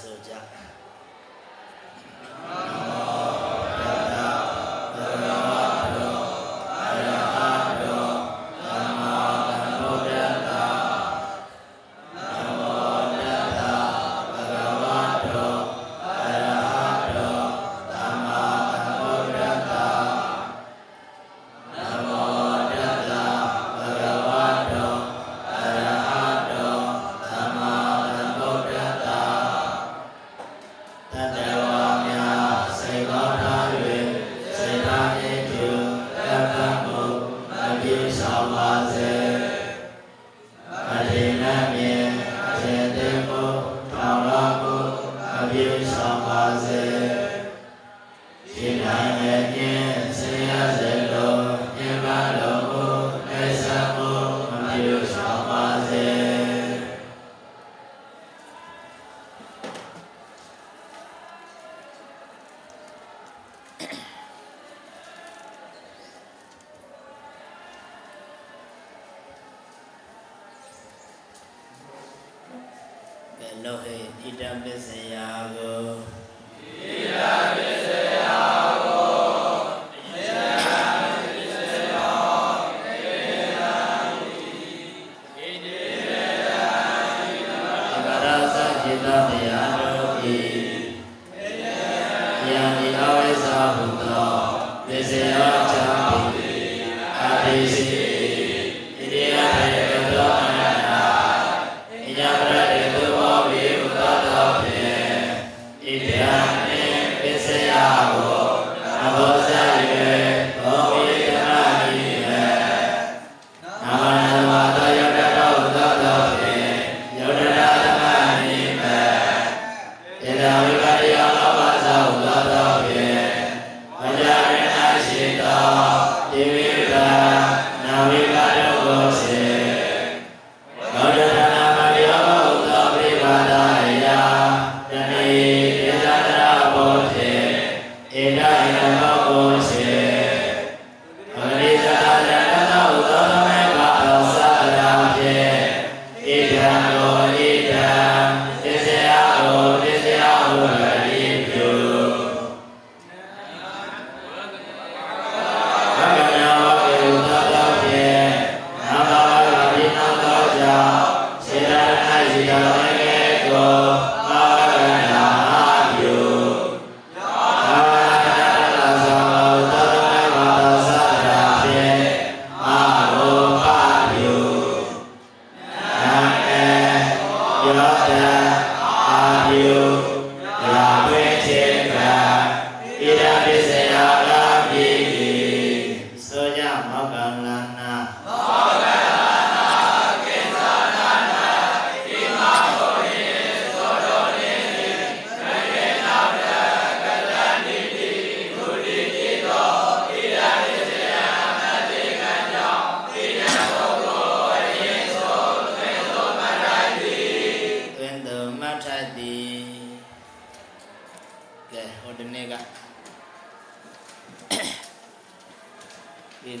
[0.00, 0.32] ဆိုကြ
[2.48, 2.67] အာ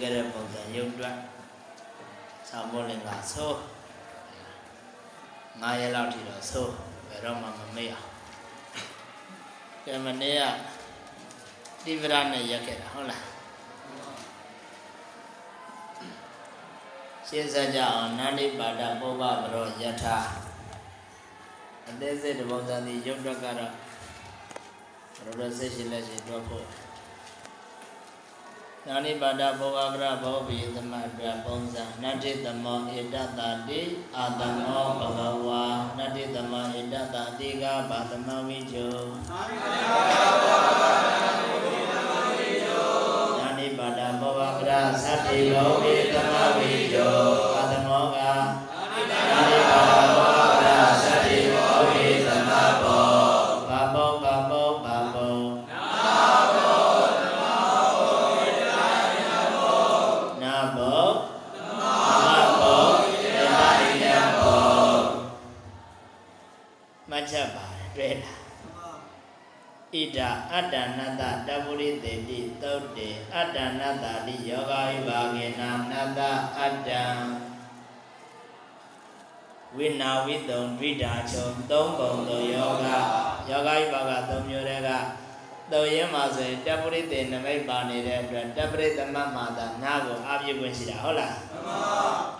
[0.00, 1.14] ေးခဲ့တဲ့ပုံစံရုပ်အတွက်
[2.48, 3.52] သာမောလင်ကဆို
[5.60, 6.66] ငါးရက်လောက်ထိတော့ဆို
[7.08, 8.08] ဘယ်တော့မှမမေ့အောင်
[9.84, 10.42] ကဲမနေ့က
[11.84, 13.24] တိဗရနဲ့ရက်ခဲ့တာဟုတ်လား
[17.28, 19.22] ရှင်းစကြအောင်နန္ဒိပါဒပုဗ္ဗဗ
[19.52, 20.16] ရောယထာ
[21.88, 23.72] အသေးစိတ်တပုံစံဒီရုပ်တော့ကတော့
[25.24, 26.87] ဘရောစိတ်ရှိလက်ရှိတော့ဖို့
[28.90, 33.80] နာနိပါဒဘောဂကရဘောပိသမတပုံစံနတ္တိသမောဣတတတိ
[34.16, 35.64] အာတမောဘဂဝါ
[35.98, 38.88] နတ္တိသမောဣတတတိကဘာသမဝိချု
[43.38, 44.70] သာမိပါဒဘောဂကရ
[45.04, 47.37] သတ္တိလောဧတမဝိချု
[70.58, 76.20] အတ္တနတ္တတပုရိသေတိသုတ်တေအတ္တနတ္တတိယောဂဝိဘာကေနာနတ္တ
[76.60, 77.04] အတ္တံ
[79.76, 82.86] ဝိနာဝိတုံဒိဋ္ဌာချုပ်သုံးပုံသောယောဂ
[83.50, 84.90] ယောဂဝိဘာကသုံးမျိုးတည်းက
[85.72, 91.76] သုံးရင်းမှာဆိုရင်တပုရိသေနမိတ်ပါနေတဲ့အတွက်တပုရိသမတ်မာတာနာကိုအပြည့်ခွင့်ရှိတာဟုတ်လားမှန်ပါ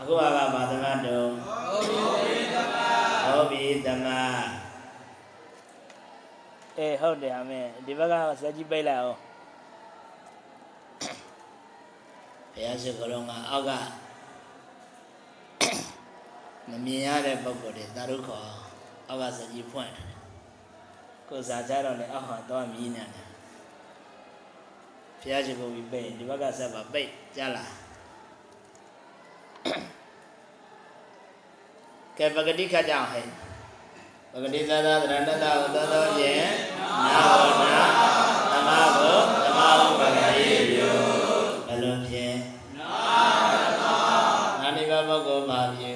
[0.00, 4.47] အခုကဘာသမတ်တုံဟောဘိသမတ်ဟောဘိသမတ်
[6.78, 9.20] အေးဟုတ်တယ်အမေဒီဘက်ကစက်ကြီးပိတ်လိုက်အောင်
[12.52, 13.70] ဘုရားရှိခိုးလုံးကအောက်က
[16.68, 18.44] မမြင်ရတဲ့ပုံကိုယ်တွေသာရုခေါ်
[19.08, 20.08] အောက်ကစကြီးဖွင့်တယ်
[21.28, 23.28] ကိုစားကြတော့လေအောက်ဟာတော့မြည်နေတယ်
[25.20, 27.72] ဘုရားရှိခိုးပြီးပိတ်ဒီဘက်ကဆက်ပါပိတ်ကြားလား
[32.18, 33.47] ကဲပဂတိခတ်ကြအောင်ဟဲ့
[34.32, 36.46] ပဂတိသဒ္ဒသရဏတ္တဝတ္တသောဖြင့်
[37.04, 37.82] နာဘောနာ
[38.52, 39.12] သမဘု
[39.44, 40.98] သမဘုပဂတိယော
[41.68, 42.36] ဘလုံးဖြင့်
[42.78, 42.88] နာ
[44.60, 45.92] နာနိဗ္ဗာန်ပုဂ္ဂိုလ်ပါပြု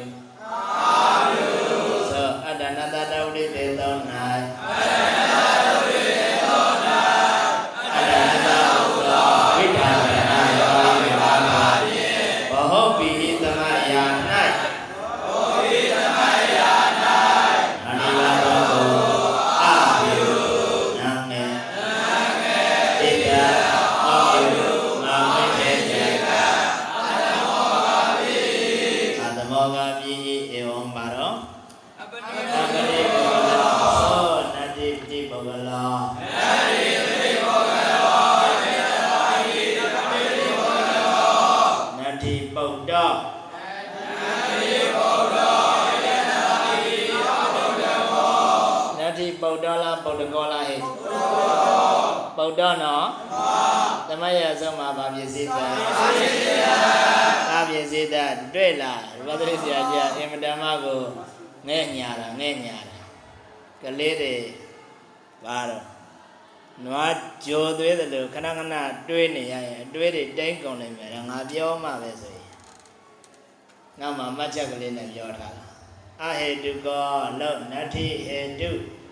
[58.66, 61.00] ည်းသာတွေ့လားဘုရားဆရာကြီးအင်မတန်မှကို
[61.68, 62.98] ငဲ့ညာတာငဲ့ညာတာ
[63.82, 64.34] ကလေးတွေ
[65.44, 65.84] ဘာတော့
[66.84, 67.14] နွား
[67.46, 68.74] ကြိုသွေးတယ်လို့ခဏခဏ
[69.08, 72.48] တွေးနေရရင်အတွေးတွေတိတ်ကုန်နေမြဲငါပြောမှပဲဆိုရင်
[74.00, 75.66] နောက်မှမှတ်ချက်ကလေးနဲ့ပြောထားတာ
[76.22, 77.06] အဟေတုကော
[77.40, 78.70] လောနတ္ထိဟေတု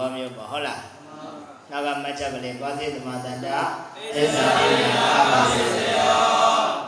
[0.00, 0.82] သဘောမျိုးပေါ့ဟုတ်လား
[1.70, 3.58] နောက်ကမတ်ချက်ကလေးသွားသေးသမတန္တာ
[4.14, 4.84] သစ္စာတိယ
[5.18, 6.20] အပါစေယော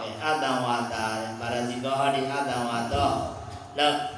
[0.02, 1.04] အဲအတံဝါတာ
[1.40, 3.10] ပါရဇိကောဟောဒီအတံဝါသော
[3.78, 4.11] လောအ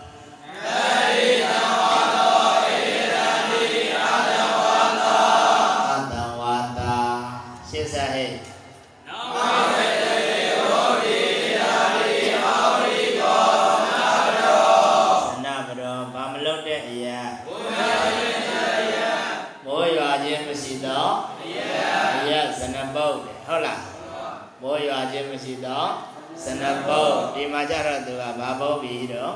[26.62, 29.34] 12ပုံဒီမှာကြတော့သူကဘာပုံပြီးတော့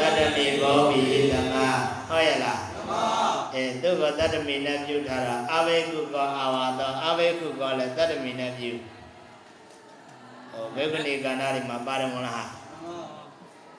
[0.00, 1.56] တတ္တမိပုံပြီးဓမ္မ
[2.08, 2.60] ဟုတ်ရဲ့လား
[3.54, 8.70] အဲသူကတတ္တမိနဲ့ပြုထားတာအဘိကုကောအာဝါသောအဘိကုကောလည်းတတ္တမိနဲ့ပြု
[10.50, 12.46] ဟောဝေကဏီကဏ္ဍတွေမှာပါတယ်မလား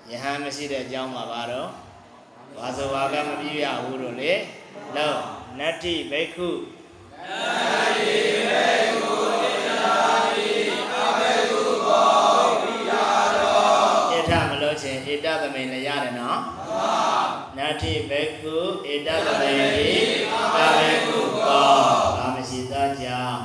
[0.09, 1.69] ယဟန်မရှိတဲ့အကြောင်းမှာပါတော့
[2.57, 4.33] ဘာဆိုဘာကမပြည့်ရဘူးလို့လေ
[4.95, 5.13] လော
[5.59, 6.49] နတ္တိဘိက္ခု
[7.21, 8.17] နတ္တိ
[8.49, 8.86] ဘိက္ခု
[17.67, 18.55] နတ္တိဘိက္ခု
[18.85, 19.91] ဣတသမိန်တိ
[20.33, 21.71] အဘိက္ခုကော
[22.17, 23.37] ဘာမရှိသောကြောင့်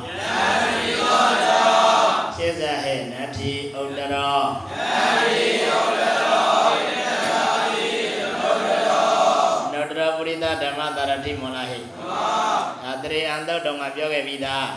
[2.37, 4.41] ရှင်းစားဟဲ့နတ္တိဥတ္တရော
[9.73, 11.79] နောတရပုရိသဓမ္မတာရတိမောလာဟိ
[12.83, 14.69] ဒါတရေအန်တော့တော်မှာပြောခဲ့ပြီးသား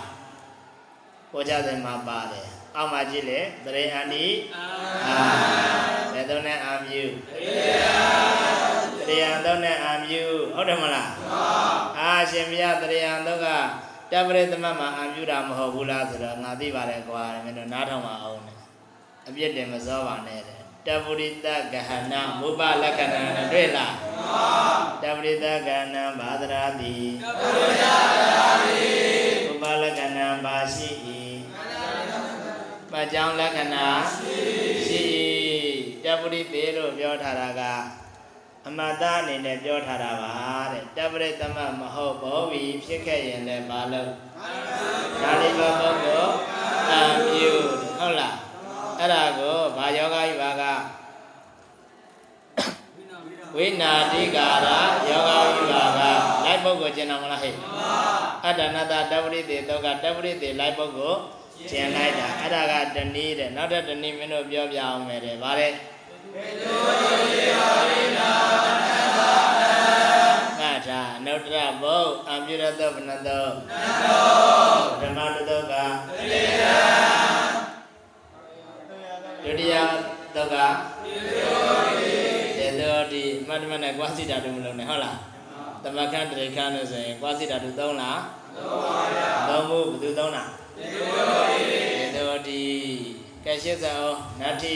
[1.32, 4.26] ကိုကြတဲ့မှာပါတယ်အောက်မှာကြည့်လေတရေအန်ဒီ
[5.06, 5.18] အာ
[6.14, 7.88] ဘယ်တော့နဲ့အာမြူတရေအ
[8.50, 8.55] န်
[9.46, 10.24] တော့နဲ့အာမြူ
[10.56, 11.10] ဟုတ်တယ်မလား
[12.00, 13.48] အာရှင်မြတ်တရေအန်တော့က
[14.12, 18.58] တပရိသမတ်မှာအာမြူတာမဟုတ်ဘူးလားဆိုတော့ငါသိပါတယ်ကွာမင်းတို့နားထောင်ပါအောင်နဲ့
[19.28, 23.94] အပြစ်တင်မစောပါနဲ့တဲ့တပုရိသဂဟဏမုပလက္ခဏာနဲ့တွေ့လား
[25.04, 28.86] တပရိသဂဟဏဘာဒရာတိတပရိသဂရာတိ
[29.48, 30.90] မုပလက္ခဏာဘာရှိ၏
[32.92, 33.88] ပကြောင်းလက္ခဏာ
[34.88, 35.02] ရှိ၏
[36.04, 37.64] တပုရိသေလို့ပြောထားတာက
[38.70, 40.32] အမတ္တအနေနဲ့ပြောထားတာပါ
[40.72, 44.12] တဲ့တပရိသမတ်မဟုတ်ဘောဝီဖြစ်ခဲ့ရင်လည်းမလုပ်
[45.22, 46.32] ဒါလေးပါပုဂ္ဂိုလ်
[46.92, 46.96] အ
[47.34, 47.54] မြူ
[48.00, 48.36] ဟုတ်လား
[49.00, 50.64] အဲ့ဒါကိုဘာယောဂကြီးပါက
[53.56, 54.68] ဝိနာတိကာရ
[55.10, 56.00] ယောဂဝိပါက
[56.46, 57.54] လိုက်ပုဂ္ဂိုလ်ကျင်တော်မလားဟဲ့
[58.46, 61.20] အတ္တနာတတပရိသေတောကတပရိသေလိုက်ပုဂ္ဂိုလ်
[61.70, 65.72] ကျင်လိုက်တာအဲ့ဒါကတနည်းတဲ့နောက်တစ်တနည်းမင်းတို့ပြောပြအောင်မယ်တဲ့ဗါတဲ့
[70.60, 73.46] ငါထာနုတ္တရဘုတ်အံပြုရတောဘနတော
[75.02, 75.74] ဓမ္မတတောက
[79.44, 79.76] ဒုတိယ
[80.36, 80.56] တောက
[82.58, 85.18] တေတောတိမတ္တမနဲ့ကွာစီတာတို့မလုံးနဲ့ဟုတ်လား
[85.84, 88.20] သမခန့်တရိခန့်လို့ဆိုရင်ကွာစီတာတို့သုံးလား
[88.58, 92.64] သုံးပါဘူးသုံးမှုဘယ်သူသုံးလားတေတောတိ
[93.46, 94.76] ကဲရှင်းစအောင်နတ္တိ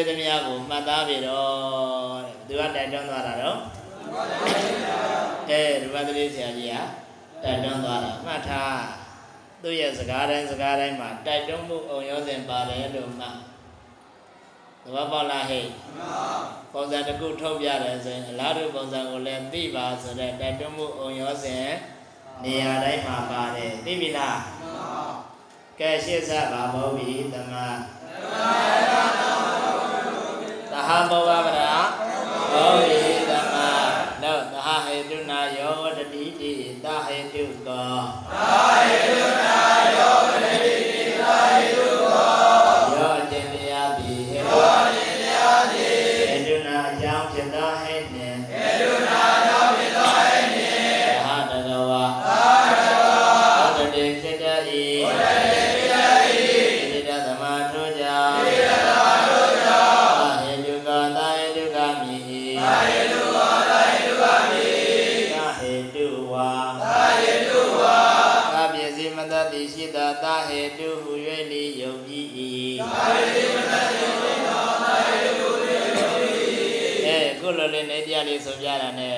[0.00, 3.58] တွေ့သမျှကိုမှတ်သားပြီတော့တဲ့သူကတိုက်တွန်းသွားတာတော့
[5.50, 8.80] အဲရူပသတိဆရာကြီးကတိုက်တွန်းသွားတာမှတ်ထား
[9.62, 13.36] သူ့ရဲ့စကားတိုင်းစကားတိုင်းမှာတိုက်တွန်းမှုအုံရောစဉ်ပါတယ်လို့မှတ်
[14.84, 15.66] သဘောပေါက်လားဟဲ့
[16.72, 21.66] ပုံစံတစ်ခုထုတ်ပြတယ်ဆိုရင်အလားတူပုံစံကိုလည်းသိပါဆိုတဲ့တိုက်တွန်းမှုအုံရောစဉ်
[22.44, 24.38] နေရာတိုင်းမှာပါတယ်သိပြီလား
[25.80, 28.79] ကဲရှေ့ဆက်ပါဘုံဘီသမသ
[30.90, 31.74] ဟဘောဝဗရာ
[32.52, 32.99] ဘောဘီ
[78.20, 79.16] တရားလေးဆိုပြတာနဲ့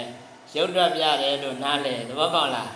[0.56, 2.71] ရုပ်တွက်ပြတယ်လို့နားလေသဘောပေါက်လား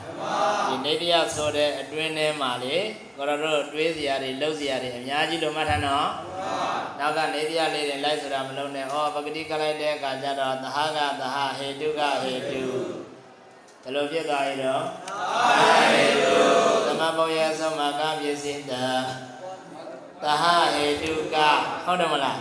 [0.69, 2.77] ဒီနေတရားဆိုတဲ့အတွင်းထဲမှာလေ
[3.17, 6.09] ကိုရတို့တွေးစရာတွေလှုပ်စရာတွေအများကြီးလို့မှတ်ထားနော်
[6.99, 12.65] နောက်ကနေတရားလေးတွေလိုက်ဆိုတာမလုံးနဲ့ဩပဂတိကလိုက်တဲ့အခါကျတော့သဟကသဟဟေတုကဟေတု
[13.83, 14.85] ဘယ်လိုဖြစ်သွားရတော့
[15.93, 16.39] ဟေတု
[16.87, 18.87] သမဘုံရဲ့ဆုံးမှာကပြည့်စင်တာ
[20.23, 21.37] သဟဟေတုက
[21.85, 22.39] ဟုတ်တယ်မလား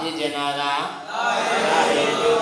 [0.00, 0.64] ပြည့်ကျင်တာကသ
[1.66, 2.35] ဟဟေတုကဟော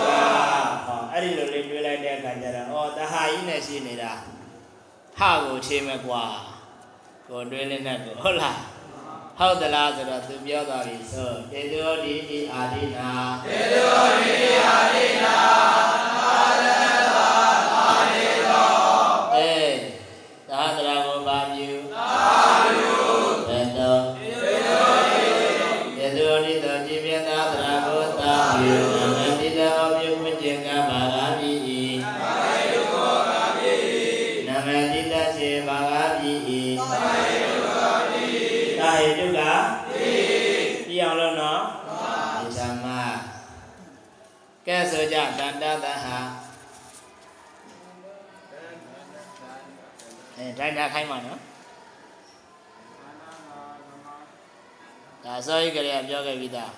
[1.17, 4.13] အဲ့ဒီလိုလေးတွေးလိုက်တဲ့အခါကျတော့ဩသဟကြီးနဲ့ရှိနေတာ
[5.19, 6.25] ဟကိုချေမဲ့ကွာ
[7.29, 8.59] ကိုတွေးလေးနဲ့ကိုဟုတ်လား
[9.39, 13.11] ဟုတ်သလားဆိုတော့သူပြောသွားပြီဆိုတေတောဒီဒီအာဒိနာ
[13.45, 15.37] တေတောဒီဒီအာဒိနာ
[45.85, 46.07] သဟ
[50.37, 51.41] အဲတိုင်းတာခိုင်းပါနော်
[55.25, 56.73] ဒါစောရိကလေးကပြောခဲ့ပြီးသား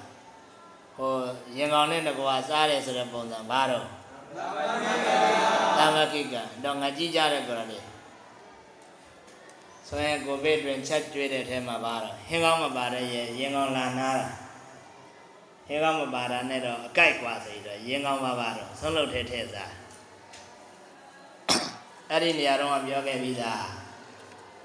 [0.97, 1.13] ဟို
[1.57, 3.87] ရင်ကောင်နဲ့တကွာစားတယ်ဆိုတဲ့ပုံစံဘာတော့
[5.79, 6.35] သမကိက
[6.65, 7.79] တော့ငါကြည့်ကြတဲ့ကောလေ
[9.89, 14.27] ဆိုရင်ကိုဗစ်တွင်ချက်ကျွေးတဲ့ထဲမှာပါတော့ဟင်းကောင်းမပါတဲ့ရေရင်ကောင်းလာနာတာ
[15.68, 19.74] ဟင်းကောင်းမပါတာနဲ့တော့အကြိုက်กว่าဆိုပြီးတော့ရင်းကောင်းပါပါတော့ဆုံးလုပ်ထဲထဲစား
[22.10, 23.66] အဲ့ဒီနေရာတော့ပြောခဲ့ပြီးသား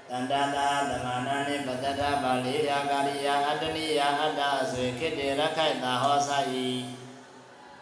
[0.09, 6.67] တန္တတာသမဏနိပတ္တပါဠိယာကာရိယာအတ္တနိယာအတ္တအဆွေခိတေရခိုက်တာဟောစာဤ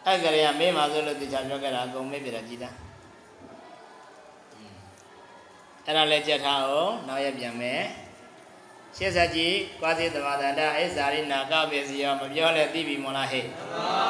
[0.04, 2.74] အဲ့ကလေးကမေးပါဆိုလို့တခြားပြောခဲ့တာအကုန်မေးပြတာကြည်သား
[5.84, 7.82] အဲ့ဒါလည်းကြက်ထားအောင်နောက်ရပြန်မယ်
[8.96, 14.04] ရှေ့ဆက်ကြည့်ကွာစီသမာဒန္တအိဇာရိနာကပစ္စယောမပြောလဲသိပြီမလားဟဲ့မှန်ပါ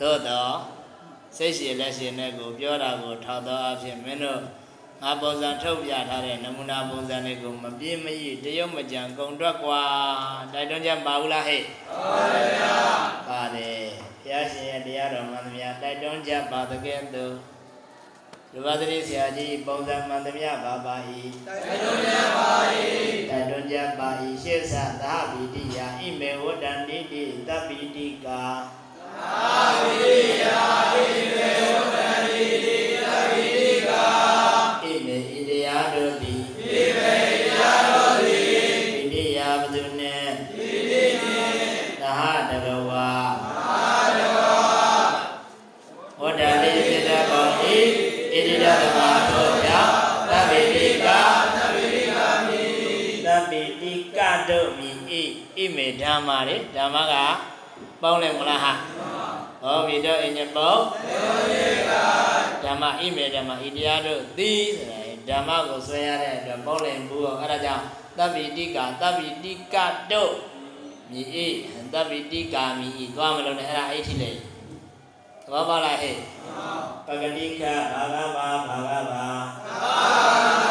[0.00, 0.54] သို့တော့
[1.36, 4.40] စိတ်ရှိလက်ရှိနဲ့ကိုပြောတာကိုထောက်သောအဖြစ်မင်းတို့
[5.02, 9.82] ငါပုံစံထုတ်ပြထားတဲ့နမူနာပုံစံတွေကိုမပြည့်မရတရုတ်မကြံကုံတွက်กว่า
[10.52, 12.76] တိုက်တွန်းချက်ပါဘူးလားဟဲ့ပါပါဗျာ
[13.28, 13.84] ပါတယ်
[14.22, 17.34] ဘုရားရှင်ရဲ့တရားတော်မှန်သမျှတိုက်တွန်းချက်ပါတကယ်သို့
[18.57, 20.95] လူပါတိဆရာကြီးပုံစံမှန်သမျှပါပါ၏
[21.47, 22.51] တိုက်တွန်းချက်ပါ၏
[23.29, 24.09] တိုက်တွန်းချက်ပါ၏
[24.43, 28.43] ရှေ့ဆသာဗိတိယဣမေဝတ္တန္တိတိသဗ္ဗိတိကာ
[29.19, 30.43] သာဗိတိယ
[30.91, 30.95] ဣ
[31.35, 32.04] မေဝတ္တန္တိတိ
[55.57, 57.13] ဣမေဓမ္မာလေဓမ္မက
[58.01, 58.73] ပေါင်းတယ်မလားဟာ
[59.61, 60.83] ဟောပြီတော့အညပေါင်း
[62.63, 64.63] ဓမ္မဣမေဓမ္မဣတရားတို့သည်
[65.29, 67.85] ဓမ္မကိုဆွဲရတဲ့အတွက်ပေါင်းလင်ဘူးတော့အဲ့ဒါကြောင့်
[68.17, 69.75] သဗ္ဗိတိကာသဗ္ဗိတိက
[70.11, 70.33] တို့
[71.11, 71.47] မိဤ
[71.93, 76.17] သဗ္ဗိတိကာမိဤသွားမလို့နဲ့အဲ့ဒါအဲ့ထိလေသဘောပေါက်လားဟဲ့
[77.05, 80.64] ပဂတိကဘာဂဗာဘာဂဗာ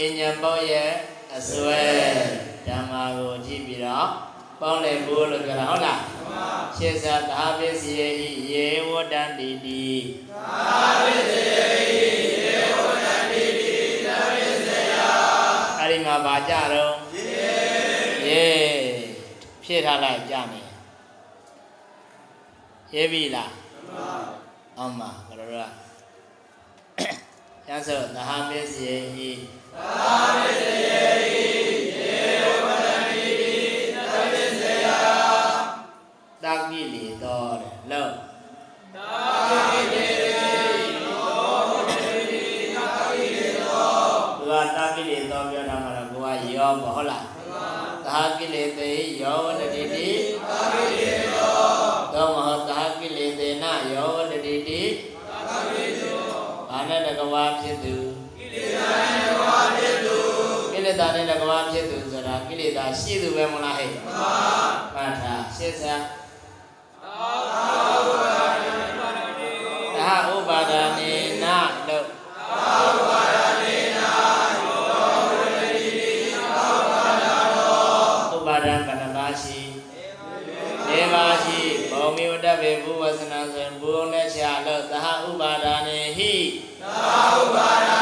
[0.00, 0.90] အညံပေါရဲ့
[1.36, 1.82] အစွဲ
[2.66, 4.08] ဓမ္မာကိုကြည့်ပြီးတော့
[4.60, 6.00] ပေါင်းလေဖို့လို့ပြောတာဟုတ်လား
[6.76, 9.86] ရှေသာသာပစ္စယေဟိယေဝတ္တန္တိတိ
[10.30, 11.98] သာပစ္စယေဟိ
[12.44, 14.92] ယေဝတ္တန္တိတိသာပစ္စယ
[15.78, 16.94] အဲ့ဒီမှာဗာကြတော့
[18.28, 18.44] ယေ
[19.62, 20.62] ဖြည့်ထားလိုက်ကြနေ
[22.92, 23.52] ရေးပြီလား
[24.76, 25.66] မှန်ပါမှန်ပါဘယ်လိုလဲ
[27.68, 29.30] ရသောသဟပစ္စယေဟိ
[29.78, 31.46] သာပစ္စယေဟိ
[31.96, 33.54] ယေဝတ္တန္တိတိ
[33.94, 34.88] သာပစ္စယ
[36.44, 38.12] တကိလေသောတဲ့လို့
[38.94, 38.96] တ
[39.70, 47.24] ကိလေသောတကိလေသောပြောတာမှာတော့ကိုကယောပေါ့ဟုတ်လား
[48.06, 50.08] သာကိလေသေယောဝတ္တိတိ
[50.48, 51.56] သာကိလေသော
[52.14, 53.64] သောမဟသာကိလေသေန
[53.94, 54.82] ယောဝတ္တိတိ
[55.48, 56.20] သာကိလေသော
[56.70, 57.96] ဘာနဲ့တကဝါဖြစ်သူ
[60.98, 64.30] ကိလေသာနဲ့တကဝါဖြစ်သူဆိုတာကိလေသာရှိသူပဲမလားဟဲ့မှန်ပါ
[64.94, 66.02] မှန်တာရှင်းစား
[69.96, 71.44] သာဥပါဒာနေန
[71.88, 72.06] လို့
[78.34, 79.60] ဥပါဒံဘဏ္ဍပါရှိ
[80.88, 86.34] ဒေပါရှိဘောမီဝတ္တပေဘုဝဆနာဆိုဘုံနဲ့ချာလို့သဟဥပါဒာနေဟိ
[86.82, 87.97] သဟဥပါဒာ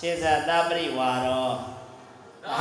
[0.00, 1.48] ရှေသသပရိဝါရော
[2.42, 2.60] သဟ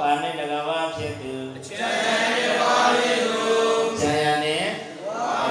[0.00, 1.34] ပါဏိတကဝါဖြစ်သူ
[4.00, 4.64] ဇာယနဲ့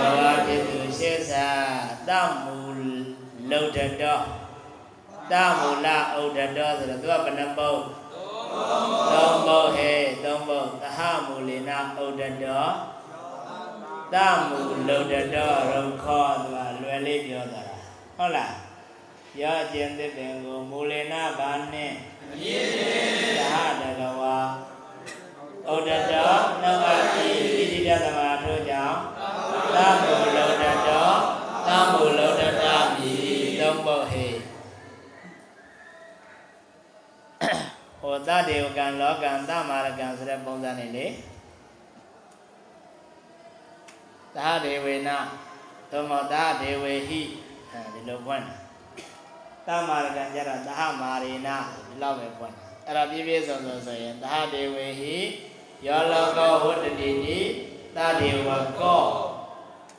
[0.02, 1.34] ဘဂဝါဖြစ်သူရှေသ
[2.10, 2.12] တ
[2.44, 2.58] မူ
[3.52, 4.20] လုဒ္ဒတော
[5.32, 7.82] တမူလဥဒ္ဒတောဆိုတော့သူကဘယ်နှပုတ်
[9.14, 12.68] သုံးပုတ်ဟဲ့သုံးပုတ်သဟမူလေနဥဒ္ဒတော
[14.14, 14.16] တ
[14.50, 17.64] မူလုဒ္ဒတောရုခောသူကလွယ်လေးပြောတာ
[18.18, 18.56] ဟုတ်လား
[19.40, 21.92] ရောအကျင့်သစ်ပင်ကိုမူလေနဘာနဲ့
[22.32, 22.66] အမြင့်
[23.40, 24.38] သဟတကဝါ
[25.68, 26.14] ဩဒတ
[26.62, 28.98] နောကတိဣတိတသမထိုကြောင့်
[29.76, 30.90] သမုလောဒတ
[31.68, 32.66] သမုလောဒတ
[32.98, 33.12] မိ
[33.60, 34.28] သုံးပုတ်ဟေ
[38.00, 41.06] ဟောတတေဝကံလောကံတမာရကံဆိုတဲ့ပုံစံနေလေ
[44.38, 45.10] သဟဒေဝေန
[45.92, 47.22] သို့မဟုတ်သဟဒေဝေဟိ
[47.72, 48.44] အဲဒီလိုဖွင့်
[49.68, 51.50] တာတမာရကံကျတော့သဟမာရေန
[51.88, 52.54] ဒီလောက်ပဲဖွင့်
[52.86, 55.16] အဲ့တော့ပြည့်ပြည့်စုံစုံဆိုရင်သဟဒေဝေဟိ
[55.86, 57.40] ယောလောကောဝတ္တတိတိ
[57.96, 59.04] တတေဝကော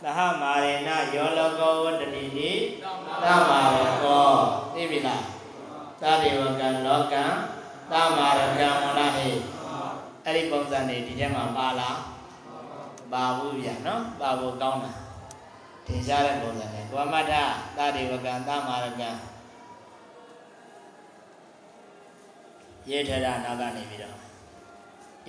[0.03, 2.51] သဟမာရေနယောလောကောဝတ္တတိတိ
[3.25, 4.29] တမာရကော
[4.75, 5.25] သိပြီလား
[6.03, 7.25] တတေဝကံလောကံ
[7.91, 9.35] တမာရကံမလားဟဲ့
[10.25, 11.97] အဲ့ဒီပုံစံနေဒီထဲမှာပါလား
[13.13, 14.93] ပါဘူးဗျာနော်ပါဖို့ကောင်းတာ
[15.87, 17.33] ထင်ရှားတဲ့ပုံစံနဲ့ကောမတ္ထ
[17.77, 19.11] တတေဝကံတမာရကံ
[22.89, 24.17] ရေးထတာနောက်ကနေပြီးတော့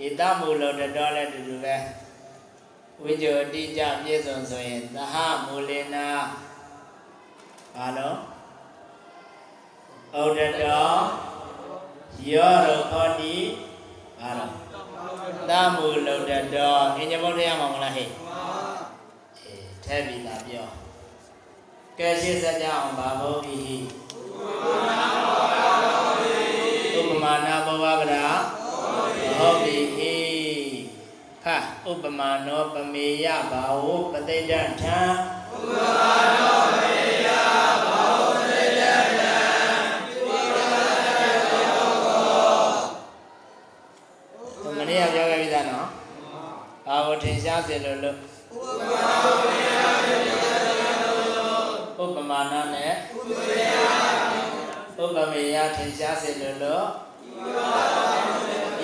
[0.03, 1.75] ဧတမူလောတတော်လည်းတူတူပဲ
[3.01, 5.15] ဝိဇ္ဇောတိကြပြည့်စုံဆိုရင်သဟ
[5.45, 6.07] မူလနာ
[7.75, 8.17] ဘာလို့
[10.15, 10.93] ဩဒတော
[12.31, 13.35] ယောရခောတိ
[14.19, 14.68] ဘာလို့
[15.49, 18.09] တမူလောတတော်အင်္ဂဘုဒ္ဓရမှာမလားဟဲ့
[19.43, 20.67] အေးထဲပြီးလာပြော
[21.99, 23.61] ကဲရှင်းစကြအောင်ဘာဘုဒ္ဓိ
[26.97, 28.25] ဥပမာနာဘဝဗရာ
[29.37, 30.15] ဟုတ်ပြီဟိ
[31.43, 31.45] ဖ
[31.91, 34.99] ဥပမာနောပမေယဘာဝပတိတ္တထံ
[35.53, 37.08] ဥပမာနောပမေ
[46.99, 48.17] ဘာဝထင်ရှားစေလို့လို့
[52.03, 52.93] ဥပမာနာနဲ့
[55.03, 56.85] ဥပမေယထင်ရှားစေလို့လို့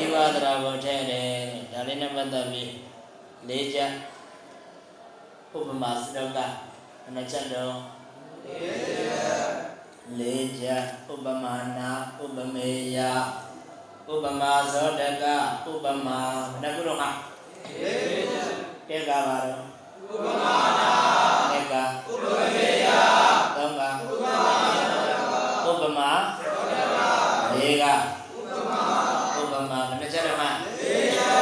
[0.02, 1.30] ဤဝါဒရာကိုထဲတယ်
[1.72, 2.74] ဒါလေးနဲ့ပတ်သက်ပြီး
[3.48, 3.92] လေးချက်
[5.58, 6.40] ဥပမာစတောက
[7.16, 7.76] နှစ်ချက်တော့
[10.20, 11.90] လေးချက်ဥပမာနာ
[12.24, 13.00] ဥပမေယ
[14.12, 15.26] ဥပမာဇောတက
[15.72, 16.20] ဥပမာ
[16.62, 17.35] ဘယ်နှခုတော့
[17.66, 18.52] ဟာလေးချက်
[18.90, 19.64] ကဲကပါတော့
[20.12, 20.92] ဥပမာနာ
[21.52, 22.26] ကဲကဥပ
[22.56, 22.88] မေယ
[23.56, 23.88] သုံးကဥ
[24.22, 24.32] ပမာ
[25.66, 26.10] ဥပမာ
[27.54, 27.86] လေးက
[29.40, 31.38] ဥပမာဘယ်နှချက်တော့မှလေးချက်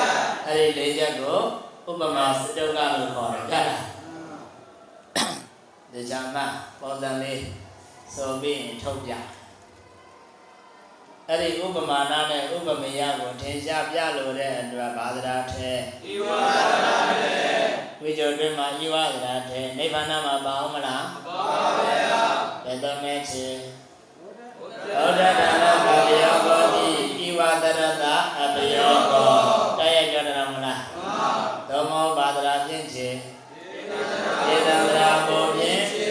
[0.48, 1.38] အဲ့ဒီလေးချက်ကို
[1.90, 3.82] ဥပမာစတုကလို့ခေါ်တယ်ကြလား
[5.92, 6.46] ဒီကြမှာ
[6.80, 7.42] ပေါ်စံလေး
[8.16, 9.14] ဆိုပြီးရင်ထုတ်ပြ
[11.30, 15.72] အဲ့ဒီဥပမာနာနဲ့ဥပမေယကိုထင်ရှားပြလို့တဲ့အတွက်ဘာသရာထဲ
[16.12, 16.40] ဤဝါ
[16.72, 17.36] ဒရာထဲ
[18.02, 22.24] ဝိဇ္ဇောတွင်မှာဤဝါဒရာထဲနိဗ္ဗာန်မှာပါအောင်မလားပါပါဗျာ
[22.66, 23.48] ဘယ်တော့မဲချေ
[24.96, 26.88] သောတတနာကပယောကောတိ
[27.26, 28.06] ဤဝါဒရတ
[28.40, 29.32] အပယောကော
[29.80, 30.82] တရားကြတယ်မလားမှန်
[31.70, 33.10] သောမောဘာဒရာဖြင့်ချေ
[34.46, 36.10] ဒေသန္တရာကိုဖြင့်ချေ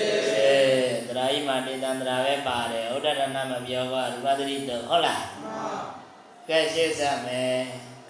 [1.06, 2.81] တရာဤမှာဒေသန္တရာပဲပါတယ်ဥဒ္ဒ
[3.18, 6.02] ရဏမပြောကောရူပသတိတုဟုတ်လားမှန်
[6.48, 7.58] ကဲရှင်းစမယ်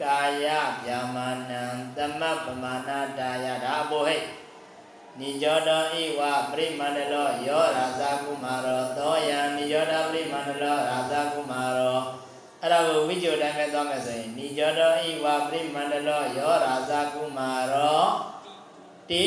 [0.02, 0.46] ကာယ
[0.84, 1.62] ဗျာမာနံ
[1.96, 4.22] သမပမာနာတာယဒါအဘောဟဲ့
[5.18, 11.98] နိကြောတောဣဝပရိမန္တလောယောရာဇကုမာရောသောယံနိကြောတောပရိမန္တလောရာဇကုမာရော
[12.60, 18.02] အဲ့ဒါကိုဝိကြိုတိုင်းပဲသွားမယ်ဆိုရင်နိကြောတောဣဝပရိမန္တလောယောရာဇကုမာရော
[19.10, 19.26] တိ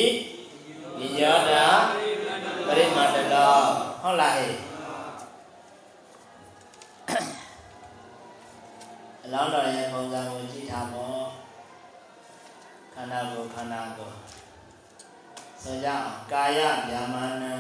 [1.00, 1.66] နိကြောတာ
[2.68, 3.58] ပရိမန္တလော
[4.02, 4.54] ဟုတ်လားဟဲ့
[9.28, 11.24] အလောင်းတော်ရဲ့ပုံစံကိုကြည့်ထားဖို့
[12.94, 14.16] ခန္ဓာကိုယ်ခန္ဓာကိုယ်
[15.62, 16.60] ဆိုကြအောင်ကာယ
[16.90, 17.54] ဗျာမာနံ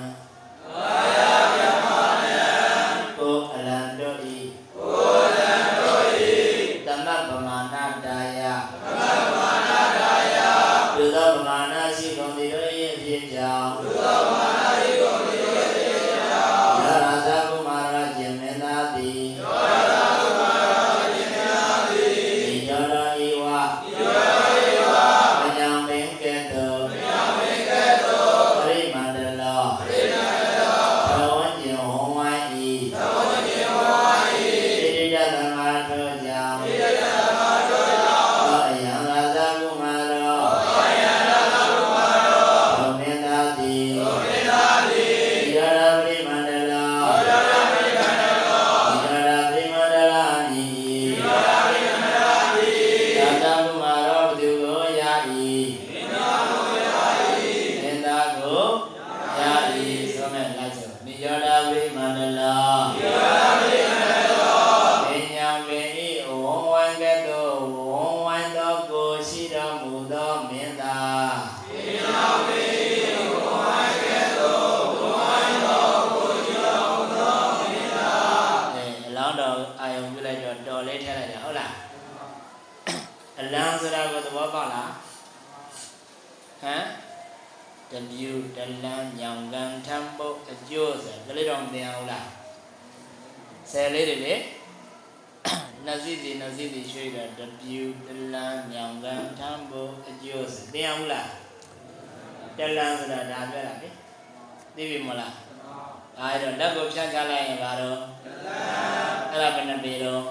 [109.35, 110.23] အဲ့ဒါဘယ်နှပေတော့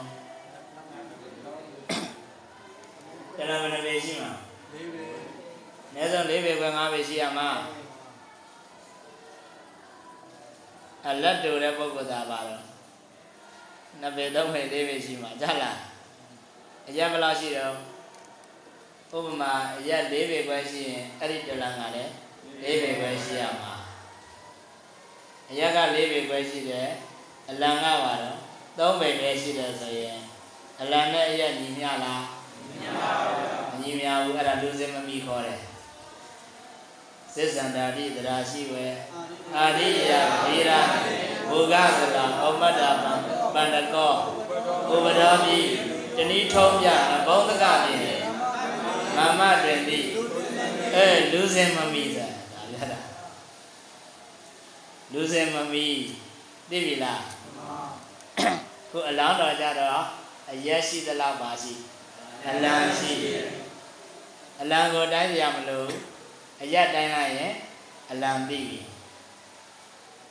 [3.37, 4.33] တလန်းဘယ်နှပေရှိမှာ
[4.75, 5.05] ၄ပေ
[5.89, 7.49] အနည်းဆုံး၄ပေခွဲ၅ပေရှိရမှာ
[11.07, 12.63] အလက်တူတဲ့ပုဂ္ဂိုလ်သာပါတော့
[14.01, 15.79] နှစ်ပေသုံးပေ၄ပေရှိမှာကြားလား
[16.89, 17.75] အရက်ဘယ်လောက်ရှိတော့
[19.17, 22.11] ဥပမာအရက်၄ပေခွဲရှိရင်အဲ့ဒီတလန်ကလည်း
[22.63, 23.75] ၄ပေခွဲရှိရမှာ
[25.51, 26.89] အရက်က၄ပေခွဲရှိတယ်
[27.51, 28.44] အလံကပါတော့
[28.79, 30.19] ၃ပေပဲရှိတယ်ဆိုရင်
[30.81, 32.25] အလံနဲ့အရက်ညီမျှလား
[32.69, 33.11] ညီမျှပါ
[33.71, 35.61] ဘူးညီမျှဘူးအဲ့ဒါလူစင်မမီခေါ်တယ်
[37.35, 38.87] သစ္ဆန္တာတိတရာရှိဝေ
[39.57, 40.13] အာရိယ
[40.45, 40.81] ဗေရာ
[41.49, 41.75] ဘူဂသ
[42.17, 43.13] လာဩမတ္တပံ
[43.55, 44.15] ပန္တကော
[44.95, 45.59] ဥပဒါပိ
[46.17, 48.23] တဏိထုံးပြအဘုံတကပြင်း
[49.17, 50.05] မမတွင်သည်
[50.95, 53.01] အဲလူစင်မမီသာဒါပြတာ
[55.13, 55.87] လူစင်မမီ
[56.71, 57.23] သိပြီလား
[58.97, 60.03] ခုအလောင်းတော်ကြတော့
[60.51, 61.75] အရက်ရှိသလားပါရှိ
[62.49, 63.13] အလံရှိ
[64.61, 65.89] အလံကိုတိုင်းရမလို့
[66.63, 67.53] အရက်တိုင်းလိုက်ရင်
[68.11, 68.81] အလံသိပြီ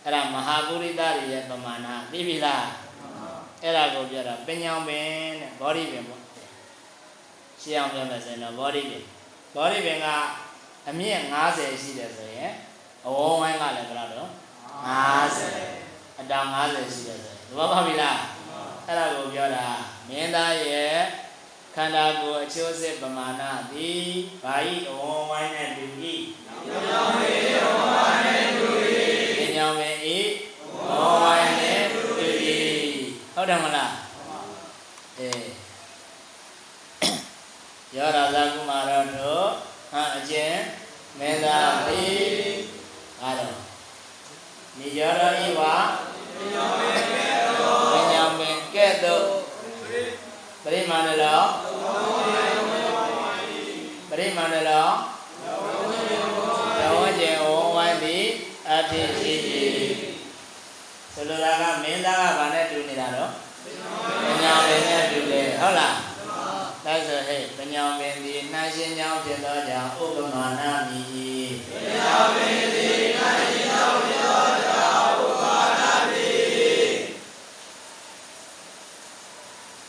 [0.04, 2.66] အဲ့ဒါမဟာပုရိသတွေရဲ့ပမာဏသိပြီလား
[3.64, 6.22] အဲ့ဒါကိုပြောတာပညာပင်တဲ့ဘောဓိပင်ပေါ့
[7.62, 9.04] ရှင်းအောင်ပြောမယ်ဆိုရင်တော့ဘောဓိပင်
[9.56, 10.08] ဘောဓိပင်က
[10.88, 12.52] အမြင့်90ရှိတယ်ဆိုရင်
[13.06, 14.30] အဝုံးဝိုင်းကလည်းဘယ်လောက်တော့
[15.24, 18.33] 50အတောင်50ရှိတယ်ဆိုရင်သဘောပေါက်ပြီလား
[18.88, 19.68] အဲ့ဒါကိုပြောတာ
[20.10, 20.96] မင်းသားရဲ့
[21.76, 24.08] ခန္ဓာကိုယ်အချိုးစစ်ပမာဏသည်
[24.44, 25.86] ဘာဤအဝုံးဝိုင်းနဲ့တူ၏
[26.68, 28.70] ပညာဝေအဝုံးဝိုင်းနဲ့တူ၏
[29.40, 30.20] ပညာဝေဤ
[30.62, 32.02] အဝုံးဝိုင်းနဲ့တူ၏
[33.34, 33.94] ဟုတ်တယ်မလား
[35.20, 35.46] အေး
[37.96, 39.48] ယောရာဇကုမာရတို့
[39.92, 40.56] ဟန်အကျဉ်
[41.20, 42.24] မင်းသားသည်
[43.20, 43.58] ဘာတော့
[44.78, 45.66] နိယောရဤဝပညာဝေ
[46.42, 47.03] ကဲ့သို့ပညာဝေကဲ့
[49.06, 49.24] သို့
[50.64, 51.42] ပရိမာဏလော
[54.10, 54.88] ပရိမာဏလော
[56.80, 58.24] တော်ကျင်ဝဝိုင်းသည်
[58.70, 59.34] အဖြစ်ရှိ၏
[61.14, 63.32] ဆိုလိုတာကမင်းသားကဘာနဲ့တူနေတာတော့
[64.28, 65.96] ပညာပင်နဲ့တူတယ်ဟုတ်လား
[66.86, 74.73] ဒါဆိုဟဲ့ပညာပင်သည်နှာရှင်ကြောင့်ဖြစ်သောကြောင့်ဥပမာဏမိပညာပင်သည်နှာရှင်ကြောင့်ဖြစ်သောကြောင့်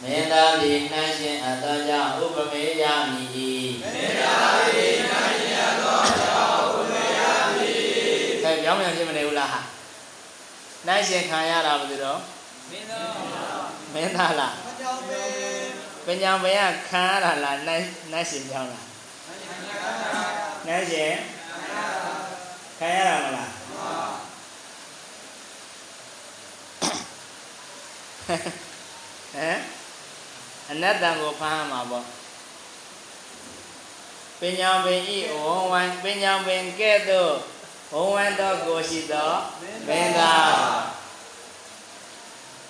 [0.04, 3.24] မင်းသားသည်နှာရှင်အသောကြောင့်ဥပမေယမိ
[3.82, 7.20] မင်းသားသည်နှာရှင်အသောကြောင့်ဥပမေယ
[7.56, 7.72] မိ
[8.42, 9.60] ခဲပြောင်းပြန်ဖြစ်မနေဘူးလားဟာ
[10.86, 12.20] နှာရှင်ခံရတာဘယ်လိုတော့
[12.70, 13.12] မင်းသား
[13.94, 14.54] မင်းသားလား
[16.06, 17.76] ပညာမယခံရတာလားနှာ
[18.12, 18.84] နှာရှင်ကြောင့်လား
[20.66, 21.12] နှာရှင်
[22.78, 23.50] ခံရတာမလား
[29.34, 29.60] ဟမ်
[30.70, 32.06] အနတ္တကိုဖမ်းမှာပေါ့
[34.40, 37.32] ပညာပင်ဤဝုံဝံပညာပင်ကဲ့သို့
[37.92, 39.30] ဝုံဝံသောကိုရှိသော
[39.88, 40.52] မင်းသား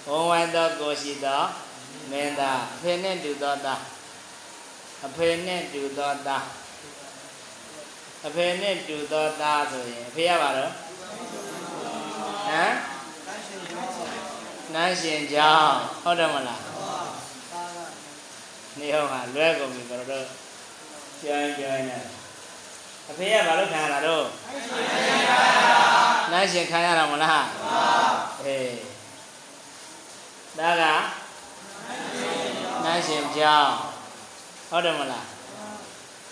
[0.06, 1.42] ဝုံဝံသောကိုရှိသော
[2.10, 3.80] မင်းသားအဖေနဲ့တူသောသား
[5.06, 6.44] အဖေနဲ့တူသောသား
[8.26, 10.72] အဖေနဲ့တူသောသားဆိုရင်အဖေရပါတော့
[12.48, 12.74] ဟမ်
[14.74, 16.73] နန်းရှင်ကြောင့်ဟုတ်တယ်မလား
[18.78, 20.26] နေဟောကလွဲကုန်ပြီကျွန်တော်တို့
[21.20, 21.98] ပြောင်းပြောင်းနေ
[23.08, 24.24] အဖေကဘာလို့ခံရတာတော့
[26.30, 27.46] နန်းရှင်ခံရတာမလား
[28.44, 28.76] အေး
[30.58, 30.82] ဒါက
[32.84, 33.70] နန်းရှင်ကြောင့်
[34.68, 35.26] ဟုတ်တယ်မလား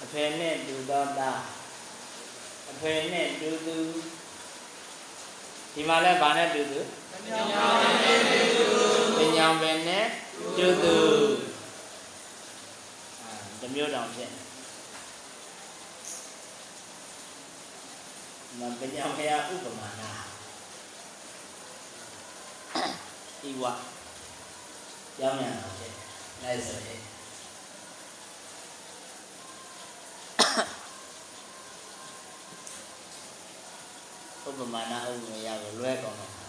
[0.03, 1.31] အဖေနဲ့တူတော့တာ
[2.71, 3.77] အဖေနဲ့တူသူ
[5.75, 6.81] ဒီမှာလဲဘာနဲ့တူသူ
[7.25, 7.47] ပညာ
[7.81, 10.05] ပင်နဲ့တူသူပညာပင်နဲ့
[10.57, 10.97] တူသူ
[11.51, 11.52] တ
[13.75, 14.31] မျိုးတောင်ဖြစ်
[18.59, 20.11] မပညာခရာဥပမာနာ
[23.49, 23.65] ဤဝ
[25.19, 25.93] ကြောင်းမြန်အောင်ဖြစ်
[26.43, 27.01] လိုက်ဆိုရင်
[34.49, 36.42] ဥပမာနာဥပမာရကိုလွဲကုန်တော့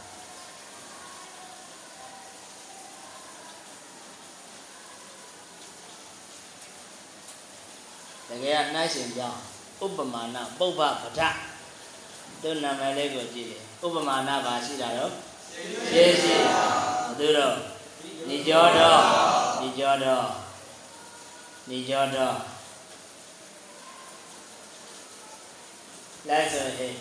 [8.29, 9.39] တကယ်ကနှိုင်းရှင်ကြောင်း
[9.83, 11.21] ဥပမာဏပုပ္ပပဒ
[12.41, 15.11] သူ့နာမည်လေးကိုကြည့်တယ်ဥပမာနာပါရှိတာတော့
[15.91, 16.35] ရှေးရှိ
[17.19, 17.55] သူတော့
[18.27, 19.01] နေကြောတော့
[19.61, 20.27] နေကြောတော့
[21.69, 22.37] နေကြောတော့
[26.29, 26.93] လိုက်ဆိုဟဲ့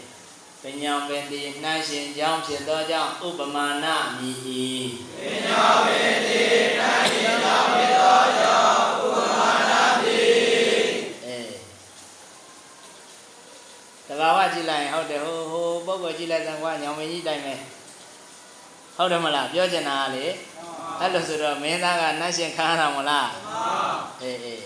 [0.63, 4.39] ပညာပင်ဒီနှိုင်းရှင်ကြောင်းဖြစ်သောကြောင့်ဥပမာနာမြည်၏
[5.19, 6.43] ပညာပင်ဒီ
[6.79, 7.02] နှိုင်း
[14.55, 17.61] ကြည့်လိုက်ရင်ဟုတ်တယ်ဟိုဟိုပုဂ္ဂိုလ်ကြည့်လိုက်တဲ့ကွာညောင်မင်းကြီးတိုင်မယ်
[18.97, 20.27] ဟုတ်တယ်မလားပြောချင်တာကလေ
[21.01, 23.31] အဲ့လိုဆိုတော့မင်းသားကနှိုင်းရှင်ခံရတာမလား
[24.23, 24.65] အေးအေး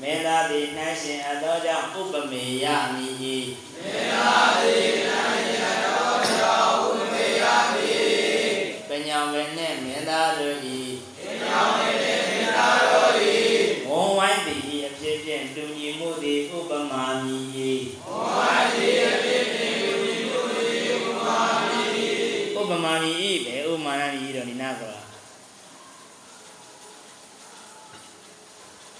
[0.00, 3.14] မင်းသားဒီနှိုင်းရှင်အသောကြောင့်ဥပမေယမြည်၏
[3.82, 8.50] မင်းသားဒီနှိုင်းရှင်အသောကြောင့်ဥပမေယမြည်
[8.88, 10.56] ပညာဝေနှင့်မင်းသားတို့၏
[11.16, 12.07] ပညာဝေနှင့်မင်း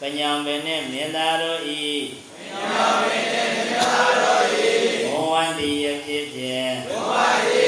[0.00, 1.86] ပညာပင်နှင့်မင်းသားတို့ဤ
[2.36, 4.70] ပညာပင်နှင့်မင်းသားတို့ဤ
[5.10, 7.60] ဘဝန္တိယဖြစ်ဖြင့်ဘဝန္တိ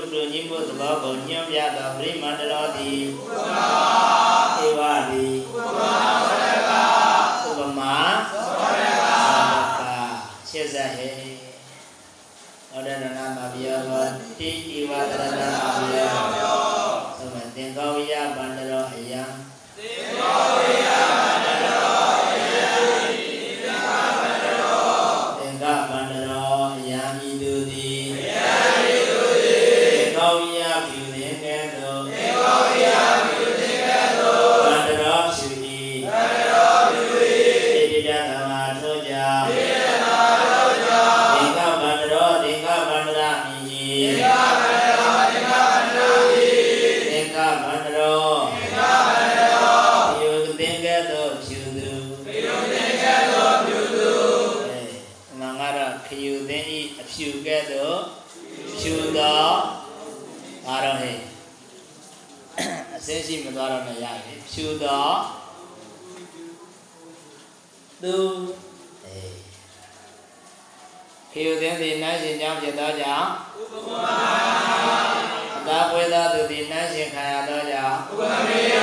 [0.00, 3.66] ရောဤနကုတူညီမှုသဘောကိုညွှန်ပြသောပရိမန္တရောဒီဥပမာ
[4.64, 5.92] ဧဝဒီဥပမာ
[6.28, 6.72] သရက
[7.48, 7.94] ဥပမာ
[8.30, 8.34] သ
[8.78, 8.84] ရ
[9.78, 9.82] က
[10.48, 11.10] ရှေ့ဆက်ဟေ
[12.72, 13.92] ဩဒနနာမဗျာဝ
[14.38, 16.29] တိဣဝတရဏအဗျာ
[58.80, 59.46] ဖြူသော
[60.66, 61.16] ဘာတော့ဟဲ့
[62.96, 65.08] အစင်းရှိမသွားတော့မရဘူးဖြူသော
[68.02, 68.16] သူ
[69.04, 69.18] အဲ
[71.32, 73.26] ခယူသင်သည်နတ်ရှင်ကြောင့်ဖြစ်သောကြောင့်
[73.58, 74.14] ဥပမာ
[75.56, 78.76] အသာပွေသောသူသည်နတ်ရှင်ခံရသောကြောင့်ဥပမေယ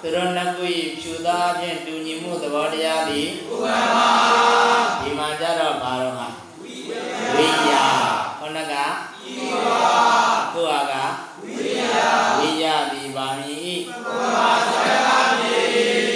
[0.00, 0.64] သူတို့နှစ်ခု၏
[1.00, 4.08] ဖြူသောအဖြစ်တူညီမှုသဘောတရားသည်ဥပမာ
[5.00, 6.28] ဒီမှာကြတော့ဘာတော့ဟာ
[6.62, 7.00] ဝိယာ
[7.34, 7.77] ခုနကဤ
[9.98, 10.10] ဝါ
[10.52, 10.94] ကိုဟာက
[11.42, 12.06] ဝိယာ
[12.38, 15.54] ဝိယာဒီပါမီဥပမာသရကမီ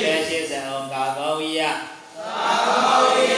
[0.04, 3.34] ပဲရှိစံအောင်ကာကောဝိယကာကောဝိယ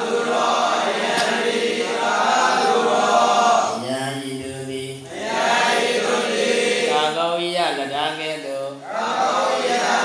[0.00, 1.60] သူတော်အယံဒီ
[2.00, 2.14] ကာ
[2.60, 5.52] သူတော်အယံဤသူသည်အယံ
[5.88, 9.96] ဤသူသည်ကာကောဝိယလဒါကဲ့သို့ကာကောဝိယလဒါ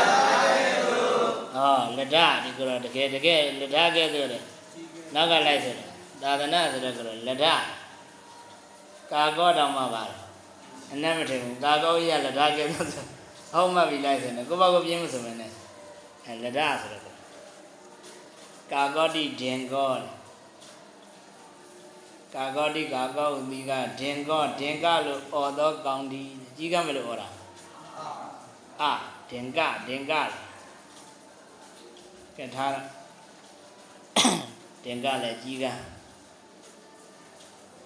[0.56, 4.40] ကဲ့သို့ဟောလဒဒီကတော့တကယ်တကယ်လဒါကဲ့သို့လေ
[5.16, 5.90] နောက်ကလိုက်ဆိုတော့
[6.22, 7.46] သာသနာဆိုတော့ကတော့လဒ
[9.12, 10.04] ကာကောတောင်မှပါ
[10.94, 13.06] အနက်မထင်ဘူးကာကောကြီးကလဒကဲဆို
[13.54, 15.52] ဟုတ်မှပြီလိုက်ဆိုနေကိုယ့်ဘာကိုပြင်းမဆိုမနဲ့
[16.26, 17.16] အဲလဒဆိုတော့
[18.72, 19.92] ကာကောတိဒင်ကော
[22.36, 26.22] ကာကောတိကာကောဥမိကဒင်ကောဒင်ကလို့អော်သောကောင်းဒီ
[26.58, 27.28] ကြီးကမလို့អော်တာ
[28.82, 28.92] အာ
[29.30, 30.14] ဒင်ကဒင်က
[32.38, 32.72] ကဲထား
[34.84, 35.66] ဒင်ကလည်းကြီးက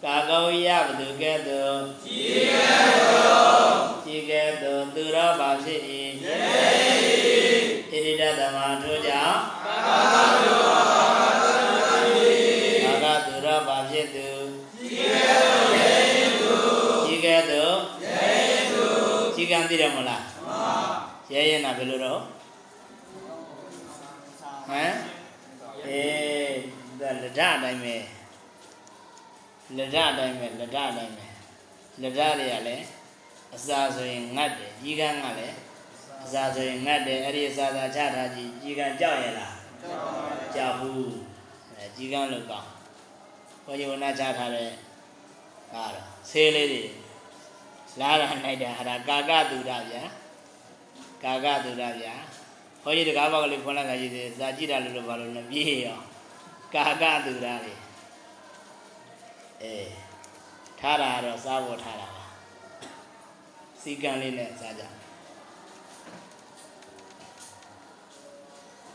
[0.06, 2.82] ကာကောယဘသူကဲ့သို့ကြီးကဲ့
[3.12, 3.76] သို့
[4.06, 5.82] ကြီးကဲ့သို့သူရောပါဖြစ်၏
[7.92, 9.76] ယေဣတိတသမထိုကြောင့်ကာ
[10.14, 10.54] ကောသူ
[12.86, 14.30] ကာကသူရောပါဖြစ်သူ
[14.80, 15.96] ကြီးကဲ့သို့ယေ
[16.42, 16.56] သူ
[17.06, 17.76] ကြီးကဲ့သို့
[18.06, 18.32] ယေ
[18.72, 18.86] သူ
[19.36, 20.92] ကြီးကံသိတယ်မလားမှန်
[21.32, 22.22] ရဲရင်နာဘယ်လိုတော့
[24.70, 24.94] ဟမ်
[25.86, 26.58] အေး
[27.00, 27.96] ဒါလက်ဓာတ်အတိုင်းပဲ
[29.78, 31.26] လက်ဓာတ်အတိုင်းပဲလက်ဓာတ်အတိုင်းပဲ
[32.02, 32.86] လက်ဓာတ်တွေကလည်း
[33.56, 35.58] အစာဆိုရင်ငတ်တယ်ကြီးကန်းကလည်း
[36.24, 39.56] အစာဆိုရင်ငတ်တယ်အဲ့ဒီအစာသာချထားကြည့်ကြီးကန်းကြောက်ရလား
[40.56, 41.12] ကြောက်ဘူး
[41.76, 42.70] အဲကြီးကန်းလို့ကောင်း
[43.66, 44.70] ဘုရားဝနာချထားတဲ့
[45.74, 46.84] ကာတော့ဆေးလေးတွေ
[48.00, 50.04] လာရနိုင်တယ်ဟာဒါကာကတူတာဗျာ
[51.24, 52.14] ကာကတူတာဗျာ
[52.84, 56.00] ဘုန်းကြီးတကားဘောက်ကလေးဖွင့်လိုက်ကကြီးသေးစာကြည့်တာလို့လို့ဘာလို့လဲပြေးရော
[56.76, 57.74] ကာကတူတာလေ
[59.64, 59.90] အေး
[60.80, 62.26] ထားတာတော့စားဖို့ထားတာပါ
[63.82, 64.84] စီကံလေးနဲ့စားကြ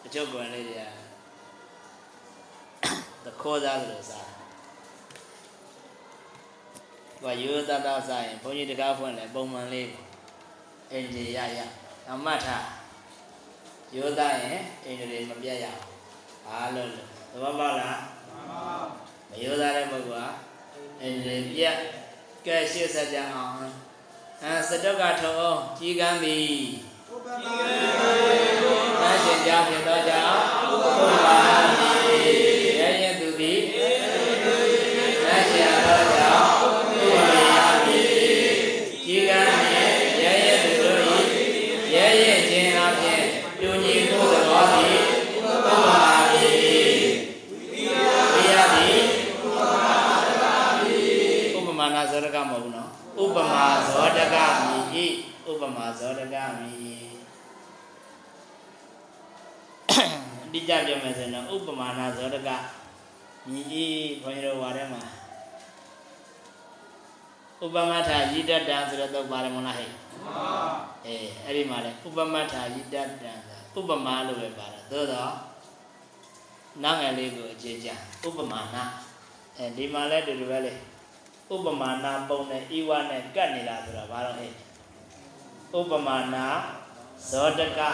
[0.05, 0.85] အကျုပ်ကွန်လေးတွေက
[3.25, 4.29] သခိုးသားလို့စား
[7.23, 9.89] ဘာရိုးသားသားစားရင်ဘုန်းကြီးတကားဖွင့်လဲပုံမှန်လေး
[10.93, 11.59] အင်ဂျီရရ
[12.09, 12.65] အမတ်ထား
[13.95, 15.83] ရိုးသားရင်အင်ဂျီတွေမပြတ်ရအောင်
[16.47, 17.99] ဘာလို့လဲသဘောပေါက်လား
[19.31, 20.48] မရိုးသားတဲ့ပုဂ္ဂိုလ်က
[21.03, 21.77] အင်ဂျီပြတ်
[22.47, 23.53] ကဲရှေ့ဆက်ကြအောင်
[24.43, 26.57] အဲစတုကထုံးကြီးကမ်းသည်
[27.11, 27.55] ဥပမာ
[29.01, 30.39] သံရှင်ကြောင့်ဖြစ်သောကြောင့်
[30.71, 30.85] ဥပ
[31.25, 31.58] မာရဲ့
[51.95, 52.91] နာဇောတကမဟုတ်ဘူးနော်
[53.23, 54.37] ဥပမာဇောတက
[54.69, 55.07] မိဤ
[55.51, 56.73] ဥပမာဇောတကမိ
[60.45, 62.49] အတိအကျပြောမယ်ဆိုရင်တော့ဥပမာနာဇောတက
[63.51, 63.87] မိဤ
[64.23, 65.03] ဘုန်းကြီးတို့ဝါထဲမှာ
[67.65, 69.91] ဥပမထာယိတတံဆိုတဲ့သုတ်ပါတယ်မလားဟဲ့
[71.07, 73.03] အေးအဲ့ဒီမှာလေဥပမထာယိတတံ
[73.79, 75.33] ဥပမာလို့ပဲပါတယ်သို့တော့
[76.83, 77.89] နာငယ်လေးကိုအခြေချ
[78.27, 78.85] ဥပမာနာ
[79.57, 80.73] အဲဒီမှာလည်းတူတူပဲလေ
[81.55, 84.53] ဥပမာနာပုံနဲ့ဤဝနဲ့ကတ်နေတာဆိုတော့ဘာလို့ဟဲ့
[85.79, 86.47] ဥပမာနာ
[87.29, 87.91] ဇောတကဒါ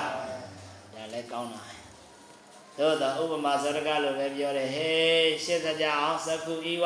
[1.12, 1.62] လည်းကောင်းတာ
[2.78, 6.84] သို့တော့ဥပမာဇောတကလို့ပဲပြောတယ်ဟေးရှင်းစကြအောင်သကုဤဝ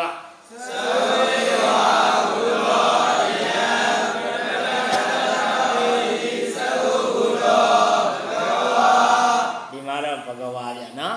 [9.71, 11.17] ဒီမှာတော့ဘဂဝါဗျာနော်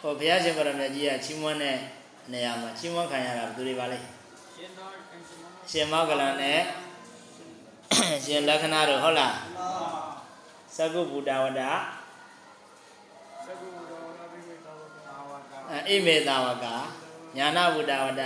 [0.00, 1.78] ဟိုဘုရားရှင်ကိုရမြတ်ကြီးကချီးမွမ်းတဲ့
[2.30, 3.98] နေရာမှာချီးမွမ်းခံရတာဘယ်သူတွေပါလဲ
[5.70, 6.60] ရှင်မောကလန်နဲ့
[8.24, 9.34] ရှင်လက္ခဏာတို့ဟုတ်လား
[10.76, 11.62] သကုဗုဒ္ဓဝဒ
[15.88, 16.66] အိမေတာဝက
[17.36, 18.22] ညာနာဗုဒ္ဓဝဒ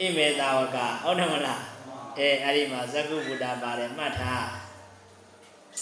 [0.00, 1.62] အိမေတာဝကဟုတ်တယ်မလား
[2.18, 4.46] အဲအဲ့ဒီမှာသကုဗုဒ္ဓပါတယ်မှတ်ထား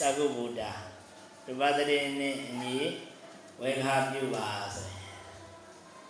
[0.00, 0.62] သကုဗုဒ္ဓ
[1.44, 2.76] ဒုပသတိနဲ့အညီ
[3.60, 4.91] ဝေခါပြုပါဆို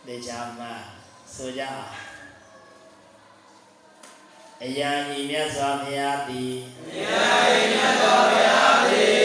[0.06, 0.60] ရင်ဒေချာမ
[1.34, 1.90] ဆိုကြအောင်
[4.62, 6.54] အယံဤမြတ်စွာဘုရားသည်
[6.88, 7.24] အယံ
[7.58, 9.21] ဤမြတ်စွာဘုရားသည်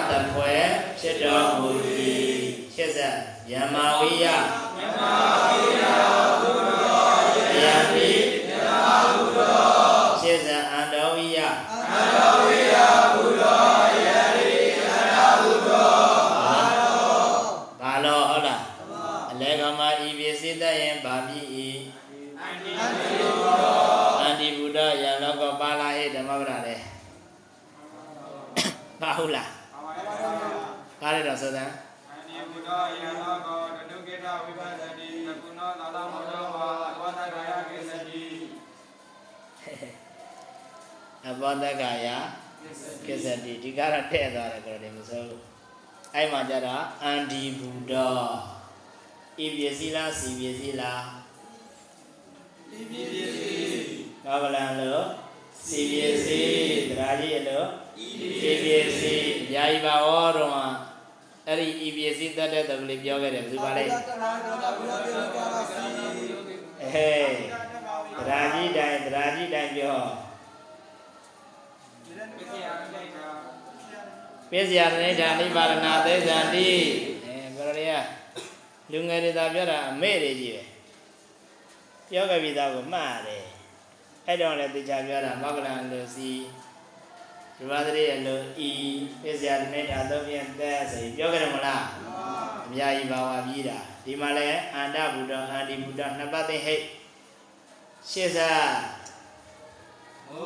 [0.00, 0.59] တရားတ
[41.60, 42.18] အဘောတကယာ
[43.06, 45.42] ကိစ္စတိဒီကတော့ထည့်သွားတယ်ကိုယ်တည်းမစိုးဘူး
[46.14, 47.94] အဲ့မှာကြတော့အန္ဒီဘုဒ္ဓ
[49.44, 51.04] ဤပစ္စည်းလားစီပစ္စည်းလား
[52.78, 53.28] ဤပစ္စည်း
[54.24, 55.04] ဘာဗလံလို့
[55.66, 57.66] စီပစ္စည်းတရားကြီးလို့
[58.04, 58.06] ဤ
[58.64, 60.52] ပစ္စည်းအများကြီးပါဟောတော့
[61.46, 63.94] အဲ့ဒီဤပစ္စည်းတတ်တဲ့တကလေးပြောခဲ့တယ်ဘယ်သူပါလဲအေး
[68.28, 70.00] တရားကြီးတိုင်းတရားကြီးတိုင်းပြော
[72.20, 72.22] ပ
[74.58, 76.68] စ္စယနိဒာနိဗ္ဗာရဏသေဇန္တိ
[77.24, 78.00] အဲဘယ်လိုလဲ
[78.90, 80.62] လူငယ်တွေသာပြောတာအမေတွေကြီးပဲ
[82.10, 83.44] ပြောခဲ့ပြီးသားကိုမှားတယ်
[84.26, 86.32] အဲ့တော့လည်းတေချာပြောတာမောကလန်လူစီ
[87.56, 88.34] ဒီပါတိရဲ့လူ
[88.68, 88.70] ဤ
[89.22, 91.84] ပစ္စယနိဒာသုံးဖြင့်သက်ဆိုပြီးပြောခဲ့တယ်မလား
[92.66, 96.82] အများကြီးပါဝါပြီးတာဒီမှာလည်းအန္တဘုဒ္ဓအန္တိဘုဒ္ဓနှစ်ပတ်သိဟိတ်
[98.10, 98.70] ရှေ့စား
[100.28, 100.44] ဘု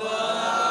[0.00, 0.63] ရား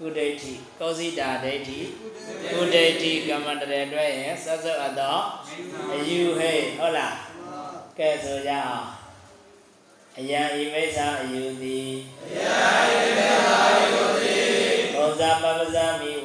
[0.00, 1.80] ကုဒိဋ္ဌိကောဇိတာဒိဋ္ဌိ
[2.52, 5.22] ကုဒိဋ္ဌိကမ္မတရေအတွက်ရင်သတ္တဝါတော့
[5.94, 7.16] အယူဟဲ့ဟုတ်လား
[7.98, 8.86] ကဲဆိုကြအောင်
[10.18, 11.92] အယံဤမိစ္ဆာအယူသည်
[12.24, 12.58] အယံ
[12.92, 14.46] ဤမိစ္ဆာအယူသည်
[14.94, 16.15] ဘောဇာပပဇာမိ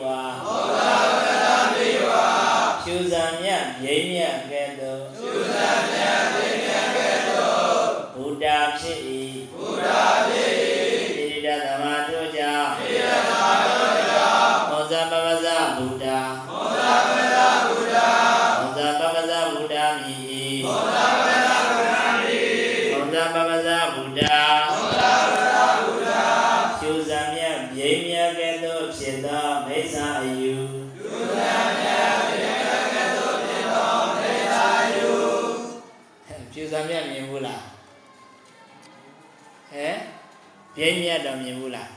[40.84, 41.92] ပြိမြတ်တော့မြင်ဘူးလား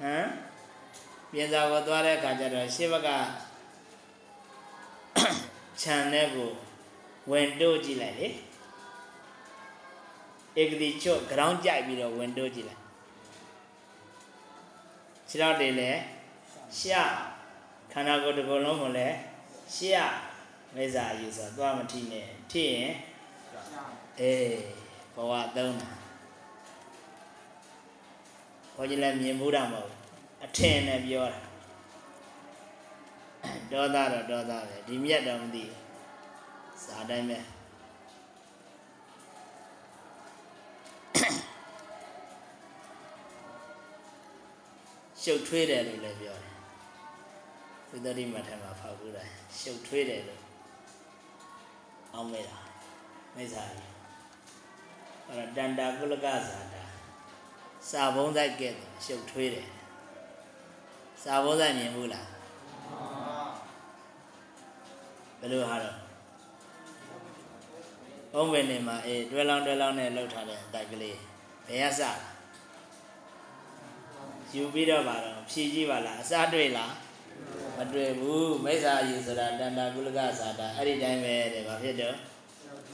[0.00, 0.28] ဟမ်
[1.32, 3.08] ပြင်သာကိုသွားတဲ့အခါကျတော့ရှေ့ဘက်က
[5.82, 6.50] ခြံတဲ့ကို
[7.30, 8.28] ဝင်တို့ကြည့်လိုက်လေ
[10.60, 12.82] ဧကတိချွတ် ground ကြိုက်ပြီးတော့ဝင်တို့ကြည့်လိုက်
[15.28, 16.00] ခြေထောက်တွေလည်း
[16.78, 16.92] ရှ
[17.92, 19.16] ခန္ဓာကိုယ်တစ်ခုလုံးကိုလည်း
[19.74, 19.84] ရှ
[20.74, 22.90] မိစ္ဆာအယူဆိုသွားမထိနဲ့ထိရင်
[24.20, 24.56] အေး
[25.14, 26.01] ဘဝသုံးတာ
[28.74, 29.92] ခေါ်ကြလည်းမြင်မှုတာမဟုတ်
[30.44, 31.40] အထင်နဲ့ပြောတာ
[33.72, 35.82] ဒေါသတော့ဒေါသပဲဒီမြတ်တော့မသိဘူး
[36.84, 37.38] စာတိုင်းပဲ
[45.22, 46.54] ရှုပ်ထွေးတယ်လို့လည်းပြောတယ်
[47.88, 49.28] ဝိသတိမထမှာဖောက်ဘူးလား
[49.60, 50.42] ရှုပ်ထွေးတယ်လို့
[52.14, 52.58] အောင်မေတာ
[53.34, 53.90] မိစ္ဆာကြီး
[55.26, 56.81] အဲ့တော့တန်တာကုလကဇာတာ
[57.90, 58.74] စာဘုံးဆိုင်ကဲ့
[59.04, 59.68] ရှုပ်ထွေးတယ်
[61.22, 62.26] စာဘုံးဆိုင်မြင်ဘူးလား
[65.40, 65.96] ဘယ်လိုဟာတော့
[68.32, 71.18] ဘုံဝင်နေမှာအေးတွဲလောင်းတွဲလောင်းနဲ့လှုပ်ထားတဲ့အတိုက်ကလေး
[71.66, 72.02] ဘယ်ရစ
[74.54, 76.94] ယူပြီးတော့ပါတော့ဖြည်ကြည့်ပါလားအစားတွေ့လား
[77.76, 82.16] မတွေ့ဘူးမိစ္ဆာယူဆိုတာတဏ္ဍကုလကသာတာအဲ့ဒီတိုင်းပဲတဲ့ဘာဖြစ်တော့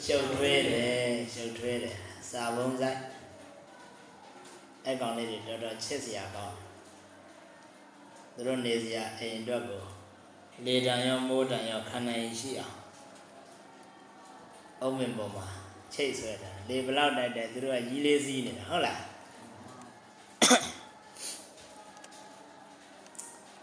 [0.04, 1.96] ရှုပ်ထွေးတယ်ရှုပ်ထွေးတယ်
[2.30, 2.98] စာဘုံဆိုင်
[4.84, 6.56] အဲ့ကောင်လေးတွေတော်တော်ချစ်စရာကောင်း
[8.34, 9.82] သူတို့နေစရာအိမ်အတွက်ကို
[10.64, 12.76] လေတံရောမိုးတံရောခံနိုင်ရှိအောင်
[14.82, 15.46] အုံးမင်ပေါ်မှာ
[15.94, 19.02] ချိတ်ဆွဲတာလေဘလောက်တိုက်တယ်သူတို့ကရီးလေးစီးနေတာဟုတ်လား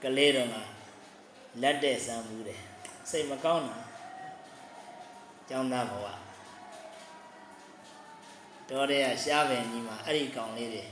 [0.04, 0.56] ကလေးတော့က
[1.62, 2.62] လက်တဲ့စမ်းမှုတယ်
[3.10, 3.78] စိတ်မကောင်းတာ
[5.50, 6.08] ကျောင်းသားဘဝ
[8.70, 10.84] တော်တဲ့ရှားပင်ကြီးမှာအဲ့ဒီကောင်လေးတွေ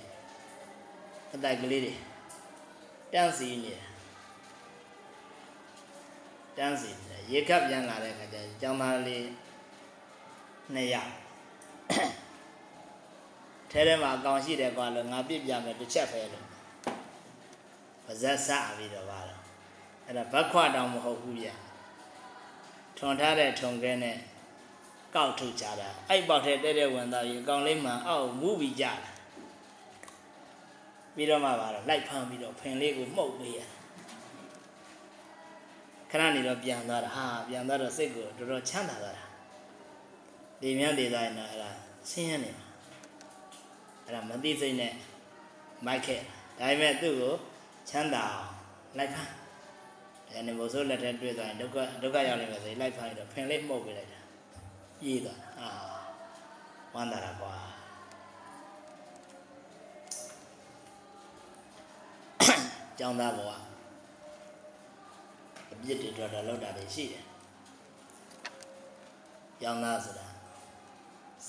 [1.35, 1.93] အတိုက်ကလေးတွေ
[3.13, 3.87] တန်းစီနေတာ
[6.57, 9.25] တန်းစီနေရေခပ်ပြန်လာတဲ့ခါကျကျောင်းသားလေး
[10.73, 11.13] နှစ်ယောက်
[13.71, 16.45] ထဲထဲမှာအကောင်ရှိတယ်ကွာလို့ငါပြစ်ပြမယ်တစ်ချက်ပဲလို့
[18.05, 19.41] ပါဇက်ဆပြီးတော့ပါတော့
[20.05, 21.49] အဲ့ဒါဘက်ခွတောင်မဟုတ်ဘူးဗျ
[22.97, 24.17] ထွန်ထားတဲ့ထုံခဲနဲ့
[25.15, 29.12] ကောက်ထုတ်ကြတာအဲ့ပေါက်ထဲတဲ့တဲ့ဝင်သားကြီးအကောင်လေးမှအောက်မူးပြီးကြတာ
[31.15, 33.59] ပြီးတော့မှပါတော့လိုက်ဖမ်းပြီးတော့ဖင်လေးကိုမှုတ်ပေးရ
[36.09, 39.25] ခဏနေတော့ပြန်သွားတာဟာပြန်သွားတော့စိတ်ကိုတော်တော်ချမ်းသာသွားတာ
[40.61, 41.69] ဒီမြတ်ဒေသရင်တော့အဲ့ဒါ
[42.11, 42.67] ဆင်းရဲနေမှာ
[44.05, 44.93] အဲ့ဒါမသိစိတ်နဲ့
[45.85, 46.21] မိုက်ခဲ့
[46.59, 47.33] ဒါပေမဲ့သူ့ကို
[47.89, 48.51] ချမ်းသာအောင်
[48.97, 49.31] လိုက်ဖမ်း
[50.33, 54.19] ဒါနဲ့ဘိုးစိုးလက်ထဲတွေ့သွားရင်ဒုက္ခဒုက္ခရောက်နေမယ်ဆိုရင်လိုက်ဖမ်းပြီးတော့ဖင်လေးမှုတ်ပေးလိုက်တာ
[55.01, 55.69] ပြေးသွားတာအာ
[56.93, 57.53] ဝမ်းသာတာကွာ
[63.05, 63.51] ကျောင်းသားဘဝ
[65.71, 67.23] အပြစ်တွေတော့တော့လောက်တာတွေရှိတယ်
[69.61, 70.27] ကျောင်းသားဆိုတာ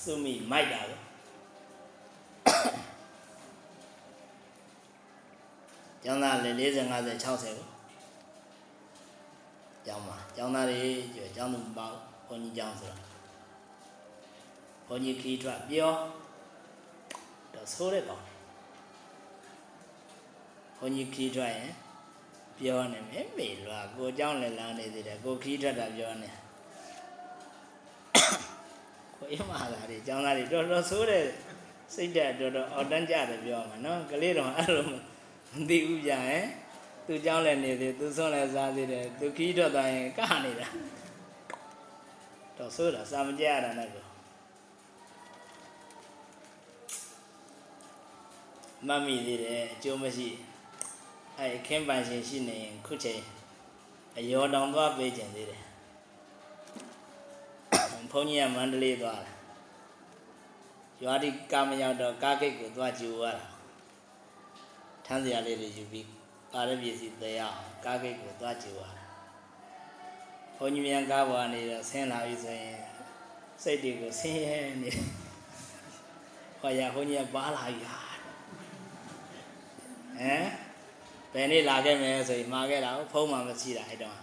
[0.00, 0.96] စုမိမိုက်တာပဲ
[6.04, 6.60] ကျောင်းသားလေ40
[6.92, 7.66] 50 60ကို
[9.86, 10.80] ကျောင်းမှာကျောင်းသားတွေ
[11.36, 11.92] ကျောင်းသူမပေါ့
[12.26, 12.96] ဘုန်းကြီးကျောင်းဆိုတာ
[14.86, 15.92] ဘုန်းကြီးခီးထွက်ပြော
[17.54, 18.33] တော့ဆိုးတဲ့ကောင်ဘု
[20.85, 21.73] န်းကြီးခီးထွက်ရင်
[22.57, 26.29] ပြောနေမေမေလွာကိုเจ้าလည်းလမ်းနေသေးတယ်ကိုခီးထွက်တာပြောနေ
[29.17, 31.23] ကိုရမလာတယ်เจ้าသားတွေတော်တော်ဆိုးတဲ့
[31.93, 34.85] စိတ်ဓာတ်တော်တော်အော်တန်းကြတယ်ပြောမှာနော်ကလေးတော်အဲ့လို
[35.53, 36.45] မသိဘူးဗျာဟင်
[37.05, 40.67] သူเจ้าလည်းနေသေးသူဆုံးလည်းစားသေးတယ်သူခီးထွက်သွားရင်ကနေတာ
[42.57, 44.05] တော့ဆိုးတာစာမကြရတာနဲ့ကို
[48.87, 50.29] မတ်မိသေးတယ်အကျိုးမရှိ
[51.40, 53.22] အဲခင်းပန်ရှင်ရှိနေရင်ခုချိန်
[54.16, 55.62] အယောတောင်သွားပေးကျင်သေးတယ်
[58.10, 59.32] ဘုန်းကြီးကမန္တလေးသွားတာ
[61.02, 63.46] ရွာဒီကာမရောက်တော့ကားဂိတ်ကိုသွားကြည့်ရတာ
[65.06, 66.06] ထမ်းစရာလေးတွေယူပြီး
[66.52, 69.04] ပါရပစ္စည်းတဲအောင်ကားဂိတ်ကိုသွားကြည့်ရတာ
[70.56, 72.78] ဘုန်းကြီးမြန်ကားပေါ်ကနေတော့ဆင်းလာပြီဆိုရင်
[73.62, 75.08] စိတ်တွေကိုဆင်းရဲနေတယ်
[76.60, 77.92] ဟောရဘုန်းကြီးကပါလာပြီဟ
[80.30, 80.63] မ်
[81.34, 84.16] ဘယ်နေ့လာခဲ့မယ်ဆိုရင်မှာခဲ့တာဖုံးမှမရှိတာအဲ့တော့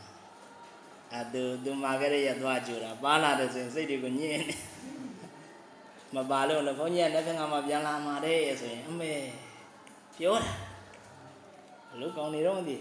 [1.13, 4.55] အဲသူသူမှာခဲ့တဲ့ရသွားကြူတာပါလာတယ်ဆိုရင်စိတ်တွေကိုညှင်းနေ
[6.15, 9.13] မပါလို့လည်းဘုန်းကြီးကလက်ဖက်ကမှပြန်လာမှာတဲ့ဆိုရင်အမေ
[10.17, 10.51] ပြောတာ
[11.99, 12.77] လူကောင်းနေတော့မသိ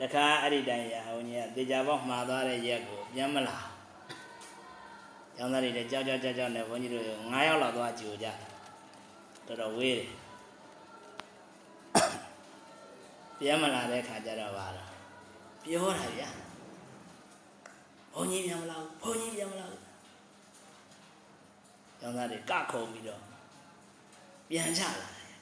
[0.00, 3.58] တခါအဲ့ဒီတိုင်ရဘုန်းကြီးကတေချာပေါက်မှားသွားတဲ့ရက်ကိုပြန်မလာ
[5.36, 8.26] ကျောင်းသားတွေလည်းကြောက်ကြောက်ကြောက်ကြောက်နဲ့ဘုန်းကြီးတို့9ယောက်လောက်သွားကြူကြ
[9.46, 10.10] တော်တော်ဝေးတယ်
[13.38, 14.90] ပြန်မလာတဲ့ခါကျတော့ပါတော့
[15.64, 16.30] ပြောတာဗျာ
[18.12, 19.82] ဘုန်းကြီးပြန်မလာဘူးဘုန်းကြီးပြန်မလာဘူး
[22.00, 23.20] ကျောင်းသားတွေကခုံပြီးတော့
[24.50, 25.34] ပြန်ချလာတယ်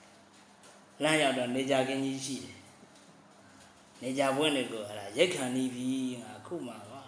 [1.03, 2.57] လမ်းရောက်တော့နေကြကင်းကြီးရှိတယ်
[4.03, 5.89] နေကြပွင့်တွေကိုအဲ့ဒါရိတ်ခံနေပြီ
[6.23, 7.03] ငါခုမှပါ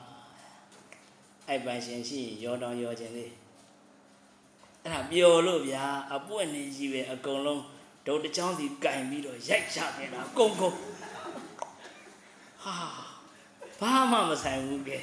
[1.48, 3.32] အဲ့ပန်ရှင်ရှိရောတောင်ရောခြင်းလေး
[4.82, 7.62] အဲ့ဒါပျော်လို့ဗျာအပွင့်နေကြီးပဲအကုန်လုံး
[8.06, 10.78] ဒုတ်တချောင်းစီကင်ပြီးတော့ရိုက်ချခဲ့တာကုန်းကုန်း
[12.62, 12.76] ဟာ
[13.80, 14.98] ဘာမှမဆိုင်ဘူးကဲ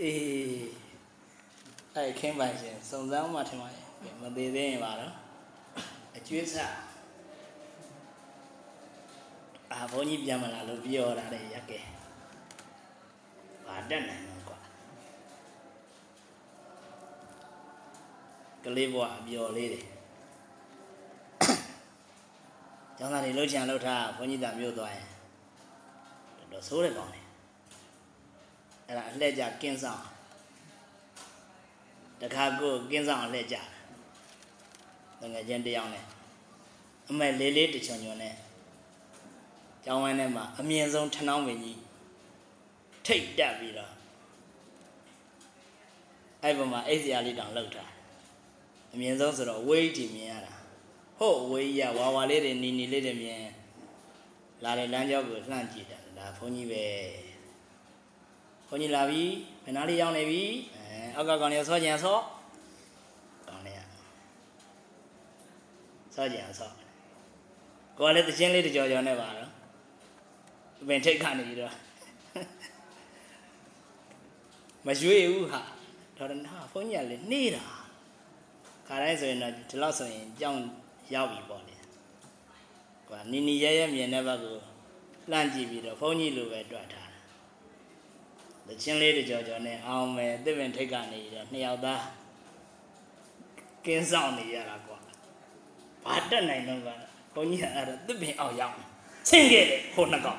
[0.00, 0.80] အေး
[1.94, 3.84] အဲ့ခင်းပိုင်ရှင်စုံစမ်းမှထင်ပါရဲ့
[4.20, 5.14] မသေးသေးရင်ပါတော့
[6.16, 6.76] အကျွေးစား
[9.72, 11.80] အာဘုန်းကြီးပြန်မလာလို့ပြောတာလေရက်ကဲ
[13.66, 14.58] ဘာတက်နိုင်တော့ကွာ
[18.64, 19.82] ကလေးဘွားအပြော်လေးတွေ
[23.00, 25.06] ကျောင်းသားတွေလှုပ်ချင်လှုပ်ထားဘုန်းကြီးသားမျိုးသွားရင်
[26.38, 27.24] တော်တော်ဆိုးတယ်ကောင်းတယ်
[28.86, 30.02] အဲ့ဒါအလှည့်ကြကင်းဆောင်
[32.20, 33.56] တခါကိုကင်းဆောင်အလှည့်ကြ
[35.20, 36.04] တငယ်ချင်းတယောက်နဲ့
[37.10, 38.34] အမဲလေးလေးတချွန်ချွန်နဲ့
[39.84, 41.78] ကျောင်းဝင်းထဲမှာအမြင့်ဆုံးထဏောင်းပင်ကြီး
[43.06, 43.92] ထိတ်တက်ပြီးတော့
[46.42, 47.90] အဲ့ပေါ်မှာအိတ်စရာလေးတောင်လှုပ်ထား
[48.92, 50.59] အမြင့်ဆုံးဆိုတော့ဝိတ်တီမြင်ရတာ
[51.22, 53.44] ဟုတ်ဝေးရဝါဝါလေးတွေနီနီလေးတွေမြင်
[54.64, 56.84] လာတဲ့လမ်းကြောင်းကိုလှမ်းကြည့်တယ်ဒါဘုန်းကြီးပဲ
[58.68, 59.22] ဘုန်းကြီးလာပြီ
[59.64, 60.42] မနာလေးရောက်နေပြီ
[60.74, 60.84] အဲ
[61.16, 62.18] အောက်ကကောင်လေးဆောကြံဆော
[63.46, 63.76] ကောင်လေး
[66.14, 66.70] ဆောကြံဆော
[67.98, 69.50] ကိုကလည်းတချင်းလေးတကြော်ကြော်နဲ့ပါတော့
[70.88, 71.74] ပင်ထိတ်ခနေပြီးတော့
[74.86, 75.60] မရွေ့ဘူးဟာ
[76.16, 77.64] တော်တယ်ဟာဘုန်းကြီးကလည်းနေတာ
[78.86, 80.60] ခါတိုင်းဆိုရင်တော့ဒီလောက်ဆိုရင်ကြောင်း
[81.14, 81.76] ရောက်ပြီပေါ့လေ
[83.08, 84.56] ကွာနီနီရဲရဲမြင်တဲ့ဘက်ကို
[85.30, 87.10] လှမ်းကြည့်ပြီးတော့ဘုန်းကြီးလိုပဲတွေ့ထား
[88.66, 92.04] တာချင်းလေးတကြောကြောနဲ့အောင်မယ်တစ်ပင်ထိတ်ကနေတော့နှစ်ယောက်သား
[93.84, 94.98] ကင်းဆောင်နေရတာကွာ
[96.04, 96.88] ဘာတက်နိုင်တော့က
[97.34, 98.74] ဘုန်းကြီးကအဲ့ဒါတစ်ပင်အောင်ရောက်
[99.28, 100.38] ဆင်းခဲ့တယ်ဟိုနှစ်ကောင်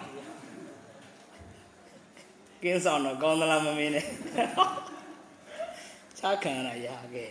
[2.63, 4.05] ကင်းဆောင်တော့ကောင်းသလားမမင်းနဲ့
[6.17, 7.29] ချားခံရရခဲ့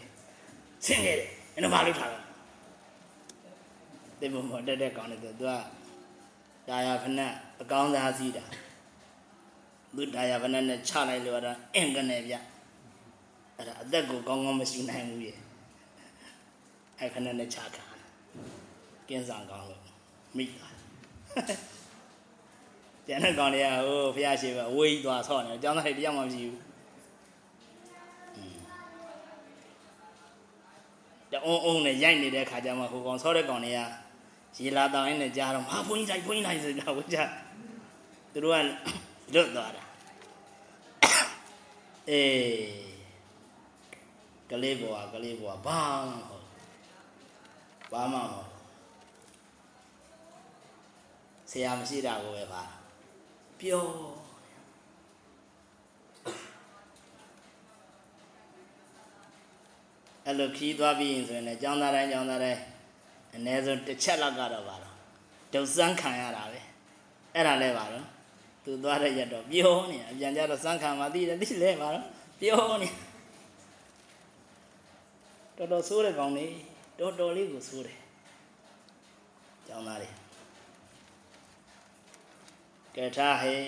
[0.85, 2.19] ဆင်းခဲ့တယ်အဲ့ဒါဘာလို့ထားလဲ
[4.21, 5.45] ဒီဘုံမတက်တဲ့ကောင်းတယ်သူက
[6.69, 8.45] ဒါရဖနက်အကောင်းစားစီးတာ
[9.97, 12.35] သူဒါရဖနက်နဲ့ချလိုက်လို့တော့အင်ကနေဗျ
[13.57, 15.39] အဲ့ဒါအသက်ကိုကောင်းကောင်းမရှိနိုင်ဘူးရဲ့
[16.99, 17.85] အဲ့ခဏနဲ့ချခံ
[19.09, 19.83] ကင်းဆောင်ကောင်းလို့
[20.37, 20.75] မိသွား
[23.07, 26.59] ကျန်တဲ့ကောင်တွေကဟိုဖះရှိပဲအဝေးကြီးသွားဆော့နေအကြောင်းသားတွေတယောက်မှမရှိဘူး
[31.33, 33.81] တအုံးအုံးနဲ့ရိုက်နေတဲ့ခါကျမှဟိုကောင်ဆော့တဲ့ကောင်တွေက
[34.59, 37.19] ရေလာတောင်းရင်းနဲ့ကြားတော့ဟာဘုန်းကြီးတိုင်းဘုန်းကြီးတိုင်းဆိုတော့ဝကြ
[38.33, 39.85] သူတို့ကလွတ်သွားတာ
[42.11, 42.91] အေး
[44.51, 46.47] ကလေးဘွားကလေးဘွားဘာမှမဟုတ်
[47.93, 48.49] ဘာမှမဟုတ်
[51.51, 52.63] ဆရာမရှိတာကိုပဲပါ
[53.61, 53.93] ပျော်
[60.27, 62.61] အဲ့လိုခီးသွားပြီးရင်ဆိုရင်လည်းကျောင်းသားတိုင်းကျောင်းသားတိုင်း
[63.35, 64.95] အ ਨੇ ဆုံးတစ်ချက်လောက်ကတော့ပါတော့
[65.53, 66.61] ဒုစမ်းခံရတာပဲ
[67.35, 68.07] အဲ့ဒါလည်းပါတော့
[68.65, 72.05] သူသွားတဲ့ရက်တော့ပြောနေအပြန်ကြတော့စမ်းခံမှသိတယ်သိလဲပါတော့
[72.41, 72.89] ပြောနေ
[75.57, 76.53] တော်တော်ဆိုးတဲ့ကောင်လေး
[76.99, 77.99] တော်တော်လေးကိုဆိုးတယ်
[79.67, 80.15] ကျောင်းသားလေး
[82.97, 83.65] ကဲထားဟေး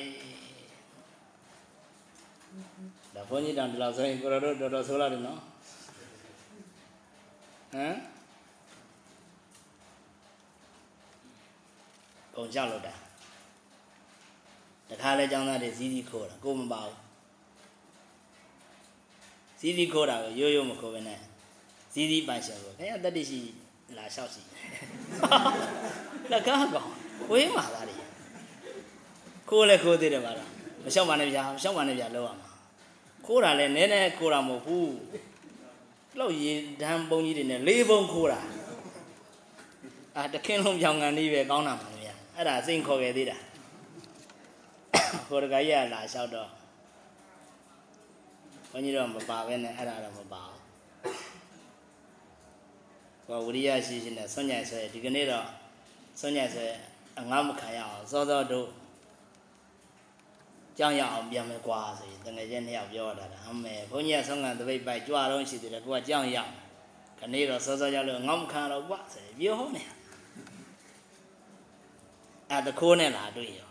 [3.15, 5.41] ဒါဘုန်းကြီးတောင်ဒီလောက်ဆိုရင်ကိုရတို့တော်တော်ဆိုးလာတယ်နော်
[7.75, 7.97] ဟမ်
[12.35, 12.95] ပုံကြောက်လို့တာ
[14.91, 16.99] တခါလဲចောင်းသားတွေဇီးဇီးခိုးတာကိုမပါဘူး
[19.61, 21.19] ဇီးဇီးခိုးတာကိုရိုးရိုးမခိုးဘဲနဲ့
[21.93, 23.41] ဇီးဇီးပန်ရှင်ကိုခင်ဗျတတ္တိရှိ
[23.97, 24.43] လာလျှောက်ရှိ
[26.31, 26.91] လက်ကားကောင်
[27.31, 27.97] ဝေးမှာသားတွေ
[29.49, 30.51] ခိုးလဲခိုးသေးတယ်ပါလား
[30.83, 32.49] မလျှောက်ပါနဲ့ဗျာမလျှောက်ပါနဲ့ဗျာလောက်ရမှာ
[33.27, 34.95] ခိုးတာလဲနည်းနည်းခိုးတာမဟုတ်ဘူး
[36.19, 38.41] လောက်ရေဒန်းပုံကြီးတွေနဲ့လေးပုံခိုးတာ
[40.17, 41.92] အာတခင်းလုံးပြောင်ကန်လေးပဲကောင်းတာပါလေဗျာ
[42.37, 43.37] အဲ့ဒါစိန်ခေါ်ခဲ့သေးတာ
[45.29, 46.49] ခေါ်တကကြီးကလာလျှောက်တော့
[48.71, 50.61] ဘုန်းကြီးတော့မပါပဲနဲ့အဲ့ဒါတော့မပါဘူး
[53.27, 55.47] ဟောဝိရိယရှိရှိနဲ့ဆွညိုင်ဆွဲဒီကနေ့တော့
[56.21, 56.67] ဆွညိုင်ဆွဲ
[57.21, 58.69] အငါမခံရအောင်စောစောတို့
[60.79, 66.53] ကြောင်းရအောင်ပြန်မယ်ကွာဆိုရင်တငယ်ချင်းနှစ်ယောက်ပြောတာဒါအမေဘုန်းကြီးကဆုံးကန်တပိတ်ပိုက်ကြွတော့ရှိသေးတယ်ကိုကကြောင်းရအောင်
[67.19, 69.83] ခနေ့တော့စောစောရောက်လို့ငေါ့မခံတော့ကွာဆိုရင်ပြောနေ
[72.53, 73.71] အဲ့တခိုးနဲ့လာတွေ့ရော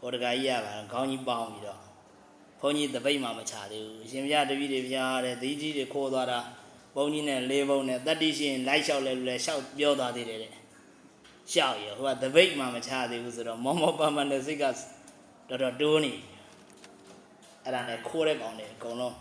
[0.00, 1.80] ဟိုတကကြီးရပါခေါင်းကြီးပေါင်းပြီးတော့
[2.60, 6.40] ဘုန်းကြီးတပိတ်မှမချသေးဘူးအရှင်ဘုရားတပည့်တွေဘုရားတဲ့သီးကြီးတွေခိုးသွားတာ
[6.94, 10.52] ဘုန်းကြီးနဲ့လေးဘုံနဲ့တတ္တိရှင်လိုက်လျှောက်လဲလို့လဲလျှောက်ပြောသွားသေးတယ်တဲ့
[11.52, 16.12] ရှောက်ရဟိုကတပိတ်မှမချသေးဘူးဆိုတော့မောမောပမနဲ့စိတ်ကတော်တော်တိုးနေ
[17.64, 19.16] အဲ့ဒါနဲ့ခိုးတဲ့ကောင်တွေအကုန်လုံး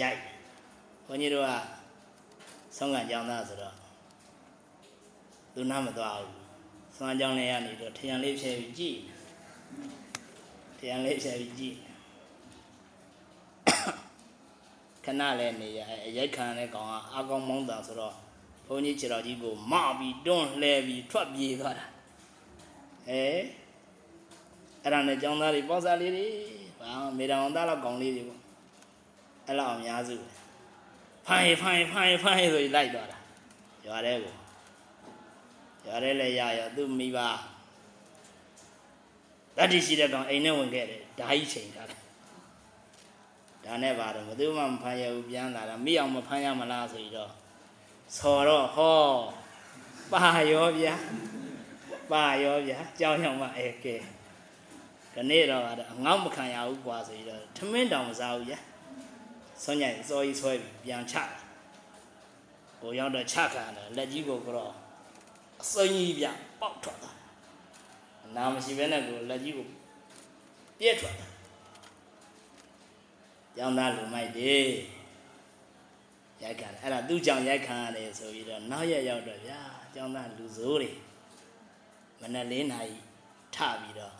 [0.00, 0.20] ရိုက်
[1.06, 1.50] ဘုန်းကြီးတို့က
[2.76, 3.74] ဆုံးကန်ကြောင်းသားဆိုတော့
[5.54, 6.41] သူနားမသွားဘူး
[7.02, 8.98] ဆွမ်းကြောင်းလေးရနေတော့ထရံလေးဖြဲပြီးကြည့်
[10.78, 11.76] ထရံလေးဖြဲပြီးကြည့်
[15.04, 15.80] ခဏလည်းနေရ
[16.16, 18.14] ရိုက်ခံတဲ့ကောင်ကအကောင်မောင်းတာဆိုတော့
[18.66, 21.86] ဘုန်းကြီးခြေတော်ကြီးကိုမပြီးတွန်းလှဲပြီးထွက်ပြေးသွားတာ
[23.08, 23.24] အဲ
[24.82, 26.26] အဲ့ဒါနဲ့ចောင်းသားတွေပေါ့စားလေးတွေ
[26.80, 28.40] ဘာမေတောင်သားလောက်ကောင်လေးတွေပေါ့
[29.46, 30.16] အဲ့လောက်အများစု
[31.26, 33.18] ဖိုင်ဖိုင်ဖိုင်ဖိုင်ဆိုပြီးလိုက်သွားတာ
[33.86, 34.41] ရွာတဲ့ကို
[35.86, 37.18] ရွာတဲ့လည်းရရောသူ့မိဘ
[39.56, 42.00] တတိရှိတဲ့ကောင်အိမ်နဲ့ဝင်ခဲ့တယ်ဓာကြီးချိန်ထားတယ်
[43.64, 47.32] ဒါနဲ့ပါတော့ဘယ်သူမှမဖမ်းရဘူးပြန်လာတာမိအောင်မဖမ်းရမလားဆိုပြီးတော့
[48.18, 49.00] ဆော်တော့ဟော
[50.12, 50.94] ပါရောဗျာ
[52.12, 53.96] ပါရောဗျာကြောင်းရောက်မှအဲကဲ
[55.14, 55.62] ခနေ့တော့
[55.92, 58.58] အငေါ့မခံရဘူးကွာဆိုပြီးတော့ထမင်းတောင်မစားဘူးဗျာ
[59.62, 61.14] ဆွညိုင်စောကြီးဆွဲပြီးပြန်ချ
[62.82, 64.72] ကိုရောက်တော့ချခံတယ်လက်ကြီးကိုကတော့
[65.62, 66.26] အစိမ်းကြီးပြ
[66.60, 67.16] ပေါက်ထွက်သွား
[68.36, 69.66] နာမရှိဘဲနဲ့ကိုလက်ကြီးကို
[70.78, 71.32] ပြက်ထွက်သွား
[73.56, 74.66] ကျောင်းသားလူမိုက်တယ်
[76.42, 79.60] ရိုက်ခံအဲ့ဒါသူ့ကြောင့်ရိုက်ခံရတယ်ဆိုပြီးတော့နောက်ရက်ရောက်တော့ဗျာ
[79.94, 80.90] ကျောင်းသားလူစိုးတွေ
[82.20, 82.96] မနက်၄နာရီ
[83.54, 84.14] ထပြီးတော့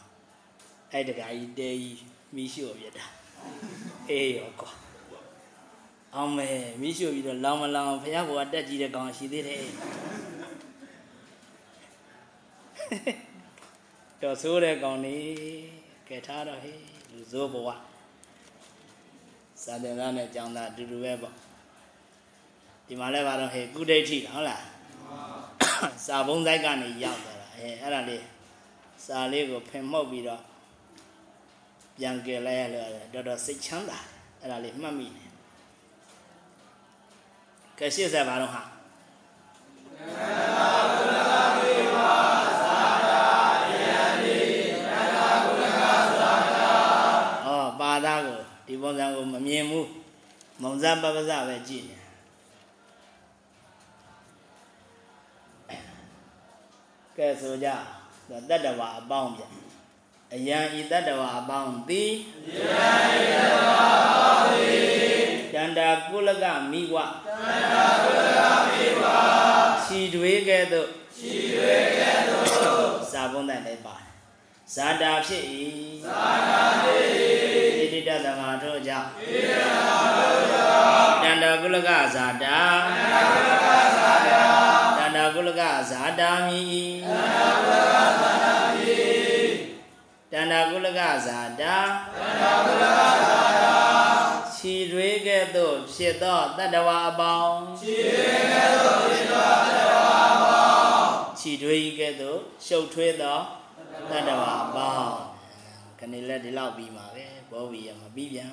[0.93, 2.03] အဲ့တကကြီးတဲကြီး
[2.35, 3.07] မိရှို့ပြတာ
[4.11, 4.71] အေးရောကွာ
[6.15, 6.49] အောင်မဲ
[6.81, 9.65] မိရှို့ပြီးတော့လောင်မလောင်ဖះဘောကတက်ကြည့်တဲ့ကောင်ရှိသေးတယ်
[14.21, 15.17] တော့ဆိုးတဲ့ကောင်နေ
[16.09, 16.81] ကဲထားတော့ဟေး
[17.13, 17.69] လူဆိုးဘဝ
[19.63, 21.35] စာတင်သားနဲ့ကြောင်းသားအတူတူပဲပေါ့
[22.87, 24.65] ဒီမှာလဲပါတော့ဟေးကုဒိဋ္ဌိဟုတ်လား
[26.07, 28.25] စာဘုံဆိုင်ကနေရောက်သွားတာအဲအဲ့ဒါလေး
[29.07, 30.43] စာလေးကိုဖင်မှုတ်ပြီးတော့
[31.97, 33.99] ပြန်ကြလိုက်ရလို့တော်တော်စိတ်ချမ်းသာ
[34.41, 35.31] အဲ့ဒါလေးမှတ်မိတယ်
[37.79, 38.63] ကဲ80ပါတော့ဟာ
[48.99, 49.89] စံကိုမမြင်ဘူး
[50.63, 51.97] မုံစားပပစပဲကြည့်နေ
[57.17, 57.69] ကဲဆိုကြ
[58.49, 59.43] တတ္တဝါအပေါင်းပြ
[60.35, 62.11] အယံဤတတ္တဝါအပေါင်းသည်
[62.51, 62.87] အယံ
[63.19, 69.03] ဤတတ္တဝါအပေါင်းသည်တန္တာကုလကမိဝတန္တာကုလကမိဝ
[69.85, 72.47] ခြီတွေကဲ့သို့ခြီတွေကဲ့သို့
[73.13, 74.09] စာပုံးတန်လည်းပါတယ်
[74.75, 75.45] ဇာတာဖြစ်၏
[76.05, 77.03] ဇာတာဖြစ်၏
[77.52, 77.52] ဣ
[77.93, 82.59] တိတသမထို့ကြောင့်ဣတိတသမထို့ကြောင့်တန္တာကုလကဇာတာ
[82.99, 83.63] တန္တာကုလက
[83.99, 84.43] ဇာတာ
[84.99, 86.63] တန္တာကုလကဇာတာမိ
[90.33, 91.77] တန္တာကုလကဇာတာ
[92.19, 93.77] တန္တာကုလကဇာတာ
[94.55, 103.39] ခြီတွေကဲ့သို့ဖြစ်သောတတ္တဝါအပေါင်းခြီတွေကဲ့သို့ဖြစ်သောတတ္တဝါအပေါင်းခြီတွေကဲ့သို့ရှုပ်ထွေးသော
[104.11, 105.32] တတ္တဝါအပေါင်း
[106.05, 108.53] ခဏလေးဒီလောက်ပြီးမှာပဲဘောဝီရမပြီးပြန်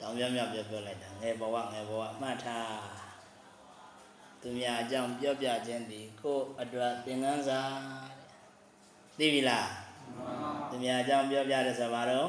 [0.00, 2.76] တောင်းပြမြပြောပြောလိုက်တာငယ်ဘဝငယ်ဘဝမှတ်ထား
[4.40, 7.60] သူများအကြောင်းပြောပြခြင်းသည်ကိုယ်အတွက်သင်္ကန်းစာ
[9.18, 9.68] တဲ့သိပြီလား
[10.68, 12.28] သူများအကြောင်းပြောပြတယ်ဆိုပါတော့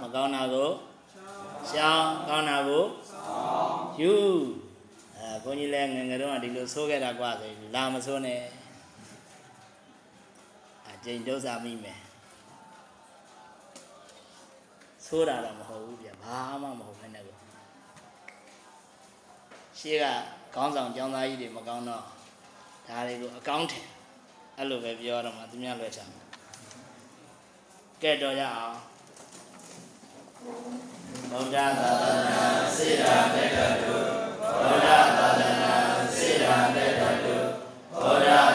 [0.00, 0.68] မကောင်းတာကို
[1.70, 2.84] ရှောင်းကောင်းတာကို
[4.00, 4.12] ယူ
[5.16, 8.61] အဲဘုန်းကြီးလည်းငယ်ငယ်တုန်းကဒီလိုဆိုးခဲ့တာကွာဆိုရင်လာမဆိုးနဲ့အ
[11.04, 12.00] ကျိန်ဒုစမိမယ်
[15.14, 17.36] သိုးတာတော့မဟုတ်ဘူးဗျဘာမှမဟုတ်ဘဲနဲ့ကို
[19.78, 20.04] ရှေ့က
[20.54, 22.02] ခေါင်းဆောင်ကျောင်းသားကြီးတွေမကောင်းတော့
[22.88, 23.86] ဒါတွေကိုအကောင့်ထင်
[24.56, 26.04] အဲ့လိုပဲပြောတော့မှသူများလွယ်ချာ
[28.02, 28.76] ကဲတော့ရအောင်
[31.30, 31.66] ဗုဒ္ဓသာ
[32.02, 32.44] သနာ
[32.76, 33.94] စေတာတက္ကတု
[34.64, 34.88] ဗုဒ္ဓ
[35.18, 35.74] သာသနာ
[36.16, 37.36] စေတာတက္ကတု
[37.92, 38.51] ဗုဒ္ဓ